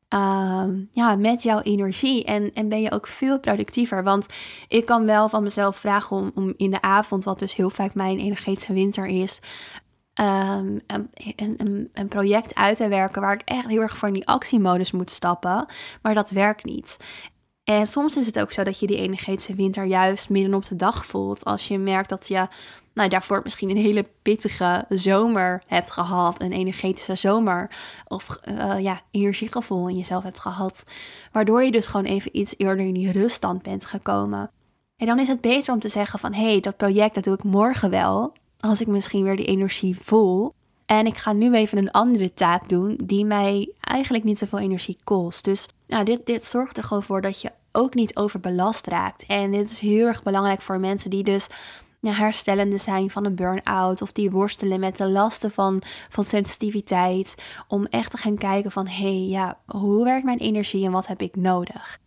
Ehm, 0.09 0.85
ja, 0.93 1.17
met 1.17 1.43
jouw 1.43 1.61
energie. 1.61 2.25
En, 2.25 2.53
en 2.55 2.69
ben 2.69 2.81
je 2.81 2.91
ook 2.91 3.07
veel 3.07 3.41
productiever. 3.41 4.03
Want 4.03 4.27
ik 4.69 4.85
kan 4.87 5.07
wel 5.07 5.29
van 5.29 5.43
mezelf 5.43 5.77
vragen 5.77 6.17
om, 6.17 6.31
om 6.35 6.55
in 6.57 6.71
de 6.71 6.83
avond, 6.83 7.25
wat 7.25 7.39
dus 7.39 7.55
heel 7.55 7.71
vaak 7.71 7.95
mijn 7.95 8.19
energetische 8.19 8.73
winter 8.73 9.07
is, 9.07 9.41
um, 10.15 10.81
een, 10.87 11.11
een, 11.37 11.91
een, 11.93 12.09
project 12.09 12.55
uit 12.55 12.77
te 12.77 12.89
werken 12.89 13.23
waar 13.23 13.35
ik 13.35 13.43
echt 13.45 13.69
heel 13.69 13.81
erg 13.81 13.97
voor 13.97 14.09
in 14.09 14.15
die 14.15 14.27
actiemodus 14.27 14.93
moet 14.93 15.11
stappen. 15.11 15.67
Maar 16.03 16.15
dat 16.15 16.31
werkt 16.31 16.65
niet. 16.65 16.97
En 17.65 17.87
soms 17.87 18.17
is 18.17 18.27
het 18.27 18.39
ook 18.39 18.53
zo 18.53 18.65
dat 18.65 18.79
je 18.79 18.87
die 18.87 18.99
energetische 18.99 19.55
winter 19.55 19.85
juist 19.85 20.29
midden 20.29 20.55
op 20.55 20.65
de 20.65 20.77
dag 20.77 21.07
voelt. 21.07 21.45
Als 21.45 21.69
je 21.69 21.79
merkt 21.79 22.09
dat 22.09 22.29
je 22.29 22.49
nou, 22.97 23.09
daarvoor 23.09 23.41
misschien 23.43 23.71
een 23.71 23.77
hele 23.77 24.07
pittige 24.23 24.85
zomer 24.89 25.63
hebt 25.67 25.91
gehad. 25.91 26.43
Een 26.43 26.53
energetische 26.53 27.15
zomer. 27.15 27.71
Of 28.09 28.39
uh, 28.49 28.79
ja, 28.79 29.01
energiegevoel 29.11 29.89
in 29.89 29.97
jezelf 29.97 30.23
hebt 30.23 30.39
gehad. 30.39 30.83
Waardoor 31.33 31.65
je 31.65 31.71
dus 31.71 31.87
gewoon 31.87 32.07
even 32.07 32.39
iets 32.39 32.55
eerder 32.57 32.87
in 32.87 32.95
die 32.95 33.13
ruststand 33.13 33.63
bent 33.63 33.87
gekomen. 33.87 34.51
En 34.97 35.07
dan 35.07 35.19
is 35.19 35.29
het 35.29 35.41
beter 35.41 35.75
om 35.75 35.81
te 35.81 35.89
zeggen 35.89 36.19
van... 36.19 36.33
hé, 36.35 36.51
hey, 36.51 36.61
dat 36.61 36.77
project 36.77 37.15
dat 37.15 37.25
doe 37.25 37.35
ik 37.35 37.45
morgen 37.45 37.91
wel. 37.91 38.33
Als 38.59 38.81
ik 38.81 38.87
misschien 38.87 39.23
weer 39.23 39.37
die 39.37 39.47
energie 39.47 39.97
voel. 40.03 40.55
En 40.87 41.07
ik 41.07 41.17
ga 41.17 41.33
nu 41.33 41.55
even 41.55 41.79
een 41.79 41.91
andere 41.91 42.35
taak 42.35 42.69
doen 42.69 42.99
die 43.03 43.25
mij 43.25 43.71
eigenlijk 43.81 44.25
niet 44.25 44.39
zoveel 44.39 44.59
energie 44.59 44.99
kost. 45.05 45.45
Dus 45.45 45.69
nou, 45.87 46.05
dit, 46.05 46.27
dit 46.27 46.45
zorgt 46.45 46.77
er 46.77 46.83
gewoon 46.83 47.03
voor 47.03 47.21
dat 47.21 47.41
je 47.41 47.53
ook 47.73 47.95
niet 47.95 48.17
overbelast 48.17 48.87
raakt. 48.87 49.25
En 49.27 49.51
dit 49.51 49.71
is 49.71 49.79
heel 49.79 50.07
erg 50.07 50.23
belangrijk 50.23 50.63
voor 50.63 50.81
mensen 50.81 51.11
die 51.11 51.23
dus 51.23 51.49
herstellende 52.01 52.79
zijn 52.79 53.11
van 53.11 53.25
een 53.25 53.35
burn-out. 53.35 54.03
Of 54.03 54.13
die 54.13 54.31
worstelen 54.31 54.81
met 54.81 54.97
de 54.97 55.09
lasten 55.09 55.51
van, 55.51 55.83
van 56.09 56.25
sensitiviteit. 56.25 57.35
Om 57.69 57.85
echt 57.85 58.11
te 58.11 58.17
gaan 58.17 58.37
kijken 58.37 58.73
van, 58.73 58.87
hé, 58.87 59.03
hey, 59.03 59.27
ja, 59.29 59.59
hoe 59.67 60.05
werkt 60.05 60.25
mijn 60.25 60.39
energie 60.39 60.85
en 60.85 60.93
wat 60.93 61.07
heb 61.07 61.23
ik 61.23 61.37
nodig? 61.37 61.99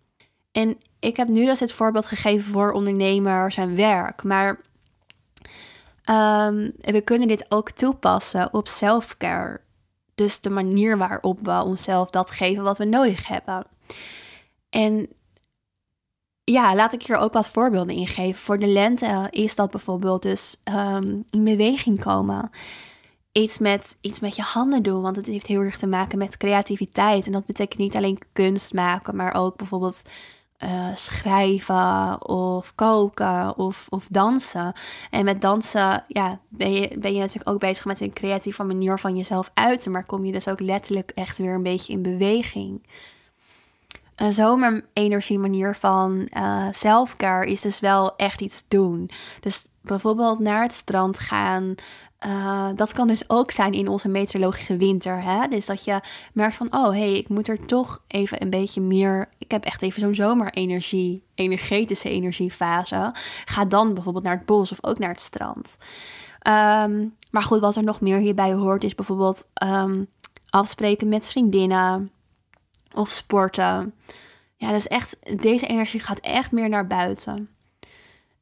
En 0.51 0.77
ik 0.99 1.17
heb 1.17 1.27
nu 1.27 1.45
dus 1.45 1.59
het 1.59 1.71
voorbeeld 1.71 2.05
gegeven 2.05 2.51
voor 2.51 2.71
ondernemers 2.71 3.57
en 3.57 3.75
werk. 3.75 4.23
Maar 4.23 4.49
um, 6.09 6.73
we 6.77 7.01
kunnen 7.03 7.27
dit 7.27 7.45
ook 7.49 7.71
toepassen 7.71 8.53
op 8.53 8.67
self-care. 8.67 9.61
Dus 10.15 10.41
de 10.41 10.49
manier 10.49 10.97
waarop 10.97 11.39
we 11.43 11.63
onszelf 11.63 12.09
dat 12.09 12.31
geven 12.31 12.63
wat 12.63 12.77
we 12.77 12.85
nodig 12.85 13.27
hebben. 13.27 13.65
En 14.69 15.09
ja, 16.51 16.75
laat 16.75 16.93
ik 16.93 17.05
hier 17.05 17.17
ook 17.17 17.33
wat 17.33 17.49
voorbeelden 17.49 17.95
in 17.95 18.07
geven. 18.07 18.41
Voor 18.41 18.59
de 18.59 18.67
lente 18.67 19.27
is 19.29 19.55
dat 19.55 19.71
bijvoorbeeld 19.71 20.21
dus 20.21 20.61
um, 20.73 21.25
in 21.29 21.43
beweging 21.43 21.99
komen. 21.99 22.49
Iets 23.31 23.57
met, 23.57 23.97
iets 24.01 24.19
met 24.19 24.35
je 24.35 24.41
handen 24.41 24.83
doen, 24.83 25.01
want 25.01 25.15
het 25.15 25.25
heeft 25.25 25.47
heel 25.47 25.61
erg 25.61 25.77
te 25.77 25.87
maken 25.87 26.17
met 26.17 26.37
creativiteit. 26.37 27.25
En 27.25 27.31
dat 27.31 27.45
betekent 27.45 27.79
niet 27.79 27.95
alleen 27.95 28.17
kunst 28.33 28.73
maken, 28.73 29.15
maar 29.15 29.33
ook 29.33 29.57
bijvoorbeeld 29.57 30.03
uh, 30.63 30.95
schrijven 30.95 32.27
of 32.27 32.75
koken 32.75 33.57
of, 33.57 33.87
of 33.89 34.07
dansen. 34.11 34.73
En 35.09 35.25
met 35.25 35.41
dansen 35.41 36.03
ja, 36.07 36.39
ben, 36.47 36.73
je, 36.73 36.97
ben 36.99 37.13
je 37.13 37.19
natuurlijk 37.19 37.49
ook 37.49 37.59
bezig 37.59 37.85
met 37.85 38.01
een 38.01 38.13
creatieve 38.13 38.63
manier 38.63 38.99
van 38.99 39.15
jezelf 39.15 39.51
uiten, 39.53 39.91
maar 39.91 40.05
kom 40.05 40.25
je 40.25 40.31
dus 40.31 40.47
ook 40.47 40.59
letterlijk 40.59 41.11
echt 41.15 41.37
weer 41.37 41.53
een 41.53 41.63
beetje 41.63 41.93
in 41.93 42.01
beweging 42.01 42.81
een 44.19 44.33
zomerenergie 44.33 45.39
manier 45.39 45.75
van 45.75 46.27
uh, 46.37 47.45
is 47.45 47.61
dus 47.61 47.79
wel 47.79 48.15
echt 48.15 48.41
iets 48.41 48.67
doen. 48.67 49.09
Dus 49.39 49.67
bijvoorbeeld 49.81 50.39
naar 50.39 50.61
het 50.61 50.73
strand 50.73 51.19
gaan. 51.19 51.75
Uh, 52.25 52.67
dat 52.75 52.93
kan 52.93 53.07
dus 53.07 53.29
ook 53.29 53.51
zijn 53.51 53.73
in 53.73 53.87
onze 53.87 54.07
meteorologische 54.07 54.77
winter. 54.77 55.21
Hè? 55.21 55.47
Dus 55.47 55.65
dat 55.65 55.83
je 55.83 55.99
merkt 56.33 56.55
van, 56.55 56.73
oh 56.73 56.89
hey, 56.89 57.13
ik 57.13 57.29
moet 57.29 57.47
er 57.47 57.65
toch 57.65 58.01
even 58.07 58.41
een 58.41 58.49
beetje 58.49 58.81
meer. 58.81 59.29
Ik 59.37 59.51
heb 59.51 59.65
echt 59.65 59.81
even 59.81 60.01
zo'n 60.01 60.13
zomerenergie, 60.13 61.23
energetische 61.35 62.09
energiefase. 62.09 63.13
Ga 63.45 63.65
dan 63.65 63.93
bijvoorbeeld 63.93 64.23
naar 64.23 64.37
het 64.37 64.45
bos 64.45 64.71
of 64.71 64.77
ook 64.81 64.99
naar 64.99 65.09
het 65.09 65.19
strand. 65.19 65.77
Um, 66.47 67.15
maar 67.31 67.43
goed, 67.43 67.59
wat 67.59 67.75
er 67.75 67.83
nog 67.83 68.01
meer 68.01 68.17
hierbij 68.17 68.53
hoort, 68.53 68.83
is 68.83 68.95
bijvoorbeeld 68.95 69.47
um, 69.63 70.07
afspreken 70.49 71.07
met 71.07 71.27
vriendinnen 71.27 72.11
of 72.93 73.09
sporten. 73.09 73.93
Ja, 74.55 74.71
dus 74.71 74.87
echt, 74.87 75.41
deze 75.41 75.67
energie 75.67 75.99
gaat 75.99 76.19
echt 76.19 76.51
meer 76.51 76.69
naar 76.69 76.87
buiten. 76.87 77.49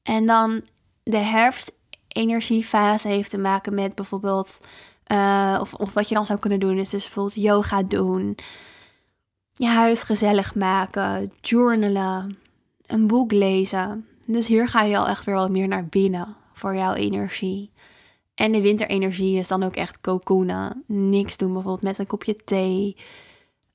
En 0.04 0.26
dan 0.26 0.62
de 1.04 1.18
herfstenergiefase 1.18 3.08
heeft 3.08 3.30
te 3.30 3.38
maken 3.38 3.74
met 3.74 3.96
bijvoorbeeld, 3.96 4.62
uh, 5.08 5.58
of, 5.62 5.74
of 5.74 5.94
wat 5.94 6.10
je 6.10 6.16
dan 6.16 6.26
zou 6.26 6.40
kunnen 6.40 6.60
doen, 6.60 6.78
is 6.78 6.90
dus 6.90 7.04
bijvoorbeeld 7.04 7.44
yoga 7.44 7.84
doen, 7.84 8.38
je 9.54 9.68
huis 9.68 10.04
gezellig 10.04 10.56
maken, 10.56 11.32
journalen, 11.42 12.38
een 12.86 13.08
boek 13.08 13.32
lezen. 13.32 14.08
Dus 14.26 14.48
hier 14.48 14.68
ga 14.68 14.84
je 14.84 14.98
al 14.98 15.08
echt 15.08 15.26
weer 15.26 15.36
wat 15.36 15.50
meer 15.50 15.68
naar 15.68 15.86
binnen 15.86 16.36
voor 16.54 16.76
jouw 16.76 16.94
energie. 16.94 17.72
En 18.36 18.52
de 18.52 18.62
winterenergie 18.62 19.40
is 19.40 19.48
dan 19.48 19.64
ook 19.64 19.76
echt 19.76 20.02
cocoonen. 20.02 20.84
Niks 20.88 21.38
doen, 21.38 21.54
bijvoorbeeld 21.54 21.84
met 21.84 21.98
een 21.98 22.08
kopje 22.08 22.36
thee. 22.36 22.96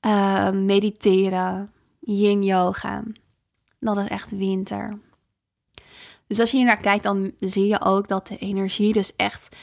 Uh, 0.05 0.51
mediteren, 0.51 1.71
yin 1.99 2.43
yoga. 2.43 3.03
Dat 3.79 3.97
is 3.97 4.07
echt 4.07 4.31
winter. 4.31 4.99
Dus 6.27 6.39
als 6.39 6.51
je 6.51 6.57
hier 6.57 6.65
naar 6.65 6.81
kijkt, 6.81 7.03
dan 7.03 7.31
zie 7.39 7.67
je 7.67 7.81
ook 7.81 8.07
dat 8.07 8.27
de 8.27 8.37
energie 8.37 8.93
dus 8.93 9.15
echt 9.15 9.55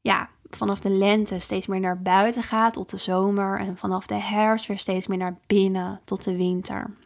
ja, 0.00 0.28
vanaf 0.50 0.80
de 0.80 0.90
lente 0.90 1.38
steeds 1.38 1.66
meer 1.66 1.80
naar 1.80 2.02
buiten 2.02 2.42
gaat 2.42 2.72
tot 2.72 2.90
de 2.90 2.96
zomer. 2.96 3.58
En 3.58 3.76
vanaf 3.76 4.06
de 4.06 4.14
herfst 4.14 4.66
weer 4.66 4.78
steeds 4.78 5.06
meer 5.06 5.18
naar 5.18 5.38
binnen 5.46 6.00
tot 6.04 6.24
de 6.24 6.36
winter. 6.36 6.96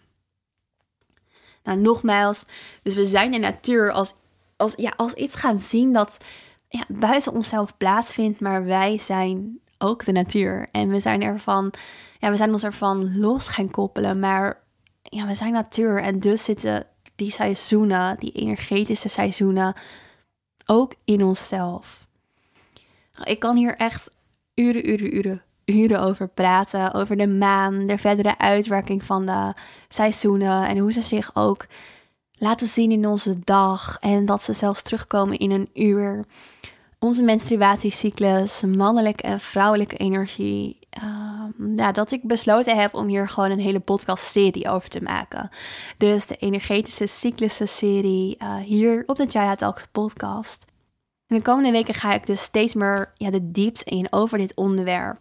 Nou, 1.62 1.80
nogmaals, 1.80 2.46
dus 2.82 2.94
we 2.94 3.06
zijn 3.06 3.30
de 3.30 3.38
natuur 3.38 3.92
als, 3.92 4.14
als, 4.56 4.74
ja, 4.76 4.92
als 4.96 5.14
iets 5.14 5.34
gaan 5.34 5.58
zien 5.58 5.92
dat 5.92 6.16
ja, 6.68 6.84
buiten 6.88 7.32
onszelf 7.32 7.76
plaatsvindt, 7.76 8.40
maar 8.40 8.64
wij 8.64 8.98
zijn 8.98 9.60
ook 9.82 10.04
de 10.04 10.12
natuur. 10.12 10.68
En 10.72 10.88
we 10.88 11.00
zijn 11.00 11.22
ervan 11.22 11.72
ja, 12.22 12.30
we 12.30 12.36
zijn 12.36 12.52
ons 12.52 12.64
ervan 12.64 13.18
los 13.18 13.48
gaan 13.48 13.70
koppelen. 13.70 14.18
Maar 14.18 14.60
ja, 15.02 15.26
we 15.26 15.34
zijn 15.34 15.52
natuur 15.52 16.02
en 16.02 16.20
dus 16.20 16.44
zitten 16.44 16.86
die 17.16 17.30
seizoenen, 17.30 18.16
die 18.18 18.32
energetische 18.32 19.08
seizoenen, 19.08 19.74
ook 20.66 20.94
in 21.04 21.24
onszelf. 21.24 22.06
Ik 23.24 23.38
kan 23.38 23.56
hier 23.56 23.76
echt 23.76 24.10
uren, 24.54 24.90
uren, 24.90 25.16
uren, 25.16 25.42
uren 25.64 26.00
over 26.00 26.28
praten. 26.28 26.94
Over 26.94 27.16
de 27.16 27.26
maan, 27.26 27.86
de 27.86 27.98
verdere 27.98 28.38
uitwerking 28.38 29.04
van 29.04 29.26
de 29.26 29.54
seizoenen 29.88 30.68
en 30.68 30.78
hoe 30.78 30.92
ze 30.92 31.00
zich 31.00 31.30
ook 31.34 31.66
laten 32.38 32.66
zien 32.66 32.90
in 32.90 33.06
onze 33.06 33.38
dag. 33.44 33.98
En 34.00 34.26
dat 34.26 34.42
ze 34.42 34.52
zelfs 34.52 34.82
terugkomen 34.82 35.38
in 35.38 35.50
een 35.50 35.70
uur. 35.74 36.24
Onze 37.02 37.22
menstruatiecyclus, 37.22 38.60
mannelijke 38.60 39.22
en 39.22 39.40
vrouwelijke 39.40 39.96
energie. 39.96 40.78
Uh, 41.02 41.76
ja, 41.76 41.92
dat 41.92 42.12
ik 42.12 42.22
besloten 42.22 42.76
heb 42.76 42.94
om 42.94 43.06
hier 43.06 43.28
gewoon 43.28 43.50
een 43.50 43.58
hele 43.58 43.80
podcast-serie 43.80 44.68
over 44.68 44.88
te 44.88 45.02
maken. 45.02 45.48
Dus 45.96 46.26
de 46.26 46.36
energetische 46.36 47.06
cyclussen-serie 47.06 48.36
uh, 48.42 48.56
hier 48.56 49.02
op 49.06 49.16
de 49.16 49.24
Jaya 49.24 49.54
Talks 49.54 49.86
podcast. 49.92 50.64
De 51.26 51.42
komende 51.42 51.70
weken 51.70 51.94
ga 51.94 52.14
ik 52.14 52.26
dus 52.26 52.42
steeds 52.42 52.74
meer 52.74 53.12
ja, 53.14 53.30
de 53.30 53.50
diepte 53.50 53.84
in 53.84 54.06
over 54.10 54.38
dit 54.38 54.54
onderwerp. 54.54 55.18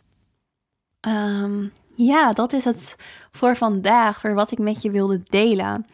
Um, 1.08 1.72
ja, 1.96 2.34
dat 2.34 2.54
is 2.54 2.66
het 2.66 2.96
voor 3.32 3.56
vandaag, 3.56 4.20
voor 4.20 4.34
wat 4.34 4.52
ik 4.52 4.60
met 4.60 4.82
je 4.82 4.92
wilde 4.92 5.24
delen. 5.30 5.86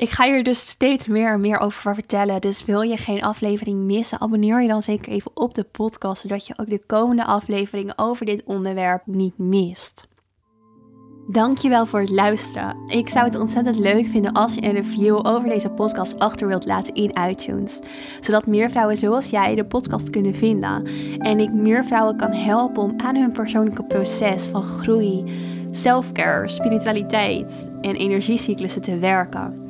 Ik 0.00 0.10
ga 0.10 0.24
hier 0.24 0.42
dus 0.42 0.68
steeds 0.68 1.06
meer 1.06 1.32
en 1.32 1.40
meer 1.40 1.58
over 1.58 1.94
vertellen. 1.94 2.40
Dus 2.40 2.64
wil 2.64 2.80
je 2.80 2.96
geen 2.96 3.22
aflevering 3.22 3.78
missen, 3.78 4.20
abonneer 4.20 4.62
je 4.62 4.68
dan 4.68 4.82
zeker 4.82 5.12
even 5.12 5.30
op 5.34 5.54
de 5.54 5.64
podcast, 5.64 6.22
zodat 6.22 6.46
je 6.46 6.58
ook 6.58 6.70
de 6.70 6.86
komende 6.86 7.24
afleveringen 7.24 7.98
over 7.98 8.26
dit 8.26 8.42
onderwerp 8.44 9.02
niet 9.06 9.38
mist. 9.38 10.08
Dankjewel 11.28 11.86
voor 11.86 12.00
het 12.00 12.10
luisteren. 12.10 12.76
Ik 12.86 13.08
zou 13.08 13.24
het 13.24 13.38
ontzettend 13.38 13.78
leuk 13.78 14.06
vinden 14.06 14.32
als 14.32 14.54
je 14.54 14.64
een 14.64 14.72
review 14.72 15.26
over 15.26 15.48
deze 15.48 15.70
podcast 15.70 16.18
achter 16.18 16.46
wilt 16.46 16.66
laten 16.66 16.94
in 16.94 17.16
iTunes. 17.28 17.80
Zodat 18.20 18.46
meer 18.46 18.70
vrouwen 18.70 18.96
zoals 18.96 19.30
jij 19.30 19.54
de 19.54 19.64
podcast 19.64 20.10
kunnen 20.10 20.34
vinden. 20.34 20.86
En 21.18 21.40
ik 21.40 21.52
meer 21.52 21.84
vrouwen 21.84 22.16
kan 22.16 22.32
helpen 22.32 22.82
om 22.82 23.00
aan 23.00 23.16
hun 23.16 23.32
persoonlijke 23.32 23.84
proces 23.84 24.44
van 24.46 24.62
groei, 24.62 25.24
selfcare, 25.70 26.48
spiritualiteit 26.48 27.68
en 27.80 27.96
energiecyclussen 27.96 28.82
te 28.82 28.98
werken. 28.98 29.68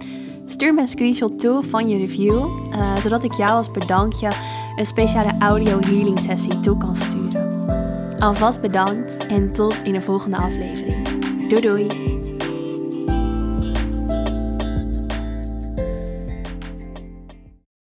Stuur 0.50 0.74
me 0.74 0.80
een 0.80 0.86
screenshot 0.86 1.38
toe 1.38 1.62
van 1.62 1.88
je 1.88 1.98
review, 1.98 2.46
uh, 2.72 2.96
zodat 2.96 3.24
ik 3.24 3.32
jou 3.32 3.50
als 3.50 3.70
bedankje 3.70 4.30
een 4.76 4.86
speciale 4.86 5.34
audio 5.38 5.80
healing 5.80 6.18
sessie 6.18 6.60
toe 6.60 6.76
kan 6.76 6.96
sturen. 6.96 8.18
Alvast 8.18 8.60
bedankt 8.60 9.26
en 9.26 9.52
tot 9.52 9.82
in 9.82 9.92
de 9.92 10.02
volgende 10.02 10.36
aflevering. 10.36 11.08
Doei 11.48 11.60
doei! 11.60 12.19